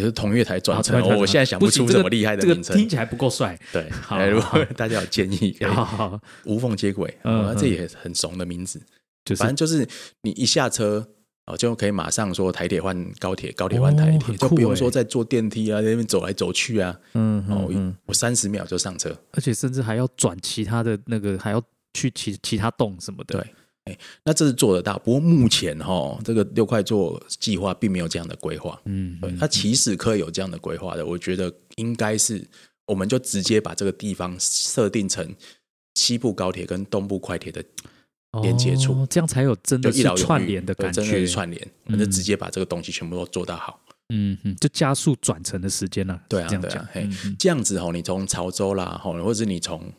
[0.01, 2.75] 是同月台转乘啊同月台转乘哦我现在想不出什么厉害的这个名称。
[2.75, 3.57] 听起来不够帅。
[3.71, 8.81] 对，好哎如果大家有建议，好好好，无缝接轨，嗯这也很怂的名字。
[9.23, 9.87] 就是反正就是
[10.21, 11.07] 你一下车
[11.45, 16.99] 哦，就可以马上说台铁换高铁，高铁换台铁，就不用欸说再坐电梯啊，在那边走来走去啊。
[17.13, 17.69] 嗯哦
[18.05, 19.15] 我三十秒就上车。
[19.31, 21.61] 而且甚至还要转其他的那个，还要
[21.93, 23.37] 去其其他洞什么的。
[23.37, 23.47] 对
[24.23, 28.81] 那这是做得到，不过目前哈、哦，这个六块座计划并没有这样的规划。
[28.85, 32.43] 嗯，对，嗯它其实可以有这样的规划的，我觉得应该是，
[32.87, 35.33] 我们就直接把这个地方设定成
[35.93, 37.63] 西部高铁跟东部快铁的
[38.41, 41.33] 连接处哦这样才有真的就一串联的感对真的是觉。
[41.33, 43.79] 串联，我们就直接把这个东西全部都做到好。
[44.13, 46.19] 嗯嗯，就加速转乘的时间了。
[46.27, 46.89] 对啊这样讲对啊。
[46.91, 49.93] 嘿嗯嗯这样子吼，你从潮州啦，吼，或者是你从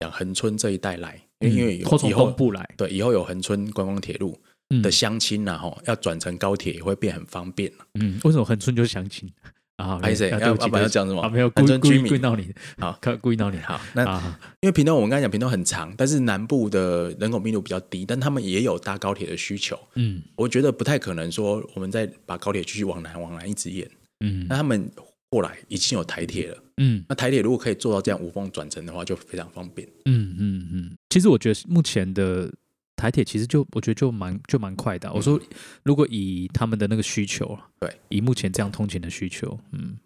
[0.00, 1.20] 讲恒村这一带来，
[1.50, 4.38] 因为以后东部来对以后有恒春观光铁路
[4.70, 7.84] 嗯的乡亲呐，吼，要转乘高铁也会变很方便了。
[8.00, 9.30] 嗯，为什么恒春就是相亲
[9.76, 9.98] 啊？
[9.98, 10.30] 拍谁？
[10.30, 11.20] 要啊对不起要不然要讲什么？
[11.20, 11.78] 啊，没有故恒意
[12.08, 14.38] 故意闹你，好故故意闹你好，那啊。
[14.60, 19.78] 因为屏东我们刚才讲屏东很长，但是南部的人口密度比较低，但他们也有搭高铁的需求。
[19.96, 23.88] 嗯我觉得不太可能说我们再把高铁继续往南往南一直延，
[24.24, 24.90] 嗯那他们
[25.28, 26.56] 过来已经有台铁了。
[26.76, 27.04] 嗯。
[27.08, 29.88] 那台铁如果可以做到这样无缝转乘的话，就非常方便。
[30.04, 32.52] 嗯嗯嗯，其实我觉得目前的
[32.96, 35.12] 台铁其实就我觉得就蛮就蛮快的啊。
[35.14, 35.40] 我说
[35.82, 39.96] 如果以他们的那个需求啊，对，以目前这样通勤的需求，嗯。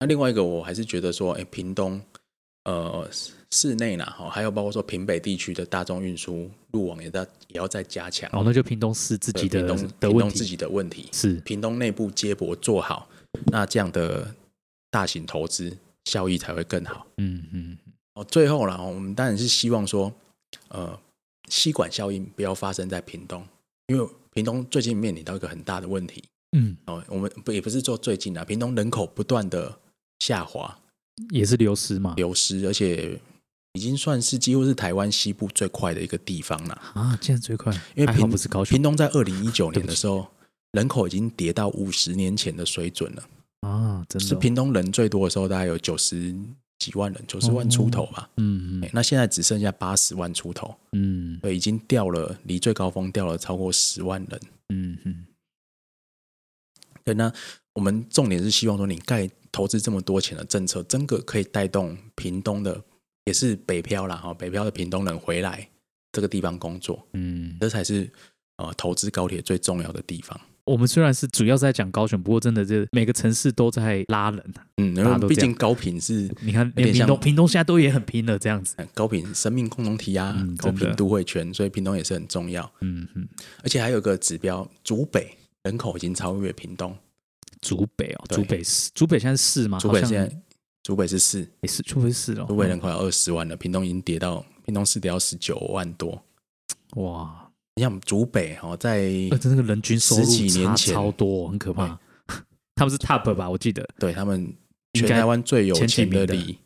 [0.00, 2.00] 那另外一个，我还是觉得说，哎，屏东
[2.66, 3.08] 呃
[3.50, 8.30] 市内呢，哈，还有包括说屏北地区的大众运输路网也在也要再加强。
[8.32, 10.12] 哦，那就屏东市自己的屏东的问题。
[10.12, 11.34] 屏东自己的问题，是。
[11.40, 13.10] 屏东内部接驳做好，
[13.46, 14.32] 那这样的
[14.88, 15.76] 大型投资
[16.08, 17.06] 效益才会更好。
[17.18, 17.78] 嗯嗯
[18.14, 20.10] 哦，最后啦，我们当然是希望说，
[20.68, 20.98] 呃，
[21.48, 23.46] 吸管效应不要发生在屏东，
[23.88, 26.24] 因为屏东最近面临到一个很大的问题。
[26.56, 29.78] 嗯，哦，我们不也不是做最近啊，屏东人口不断的
[30.20, 30.78] 下滑
[31.30, 33.20] 也是流失嘛流失，而且
[33.74, 36.74] 已经算是几乎是台湾西部最快的一个地方了。
[36.94, 40.26] 啊，现在最快，因为屏不是高雄屏东在二零一九年的时候，
[40.72, 43.22] 人口已经跌到五十年前的水准了。
[43.60, 44.38] 啊，真的是哦。
[44.38, 46.34] 屏东人最多的时候，大概有九十
[46.78, 48.30] 几万人，九十万出头吧。
[48.36, 48.84] 嗯嗯。
[48.84, 51.38] 哎那现在只剩下八十万出头，嗯。
[51.40, 54.40] 对，已经掉了，离最高峰掉了超过十万人。
[54.68, 55.26] 嗯嗯。
[57.04, 57.32] 对，那
[57.74, 62.80] 我们重点是希望说，你盖投资这么多钱的政策，真的可以带动屏东的，
[63.24, 65.68] 也是北漂啦哈，北漂的屏东人回来
[66.12, 68.10] 这个地方工作，嗯，这才是
[68.58, 70.38] 呃投资高铁最重要的地方。
[70.68, 74.66] 我们虽然是主要是在讲高雄，不过真的这每个城市都在拉人啊。
[74.76, 78.74] 嗯，因大家都这样为毕竟高频是你看，连屏东，屏东现在都也很拼了，这样子。
[78.76, 82.70] 呃高频生命共同体啊，嗯高频都会圈，所以屏东也是很重要。
[82.80, 83.26] 嗯嗯，
[83.62, 86.94] 而且还有一个指标，竹北人口已经超越屏东，
[87.62, 89.78] 竹北哦，对竹北市，竹北现在是市吗？
[89.78, 90.30] 竹北现在
[90.82, 92.44] 竹北是四，也是，竹北市哦。
[92.48, 96.22] 竹北人口有二十万了，屏东已经跌到屏东市跌到十九万多。
[96.96, 97.47] 哇，
[97.78, 101.96] 你想竹北哦，在那个人均收入十几年差前超多，很可怕。
[102.74, 103.48] 他们是 top 吧？
[103.48, 103.88] 我记得。
[104.00, 104.52] 对他们
[104.94, 106.58] 全台湾最有钱的里，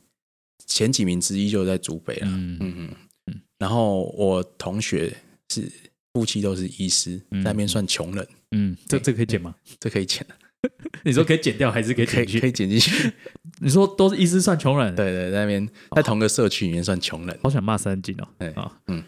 [0.66, 2.26] 前几名之一就在竹北了。
[2.26, 2.96] 嗯嗯嗯
[3.26, 5.14] 嗯然后我同学
[5.50, 5.70] 是
[6.14, 9.54] 夫妻都是医师，那边算穷人，嗯，这这可以剪吗？
[9.78, 10.34] 这可以剪的，
[11.04, 12.40] 你说可以剪掉还是可以可以？
[12.40, 13.12] 可以剪进去。
[13.60, 17.38] 你说都是医师算穷人？，对对，在那边在同个社区里面算穷人。
[17.42, 18.26] 好想骂三金哦。
[18.38, 19.02] 对啊，嗯，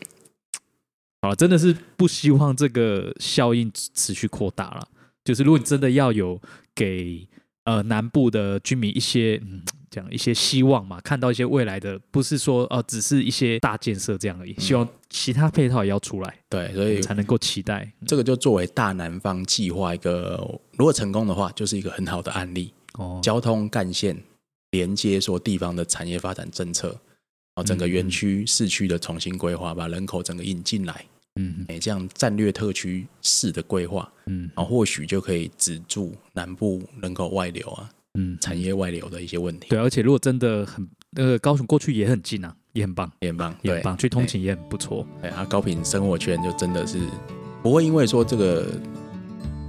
[1.25, 4.87] 好了，真的是不希望这个效应持续扩大了。
[5.25, 6.39] 就是如果你真的要有
[6.75, 7.27] 给
[7.64, 17.91] 呃南部的居民一些嗯这样一些希望嘛，看到一些未来的，不是说呃只是一些大建设这样而已，希望其他配套也要出来，对，所以才能够期待。
[18.07, 22.70] 这个就作为大南方计划一个，如果成功的话，就是一个很好的案例。
[22.99, 24.14] 哦，交通干线
[24.72, 31.07] 连接说地方的产业发展政策，然后整个园区、市区的重新规划，把人口整个引进来，
[31.37, 39.68] 嗯哎，这样战略特区式的规划，嗯然后或许就可以止住南部人口外流啊、嗯，产业外流的一些问题。
[39.68, 45.07] 对，而且如果真的很那个高雄过去也很近啊，也很棒，也很棒，对也很棒，去通勤也很不错。
[45.20, 46.99] 对啊，高频生活圈就真的是
[47.62, 48.66] 不会因为说这个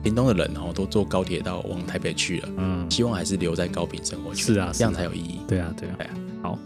[0.04, 5.40] 屏东的人哦都坐高铁到往台北去了，嗯，希望还是留在高频生活圈，是啊这样才有意义。
[5.48, 6.14] 对啊，对啊对啊。
[6.44, 6.60] 好，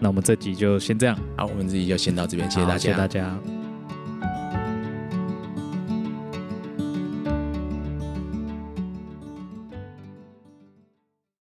[0.00, 3.59] 那我们这集就先这样，好，我们这集就先到这边，谢谢大家，谢谢大家。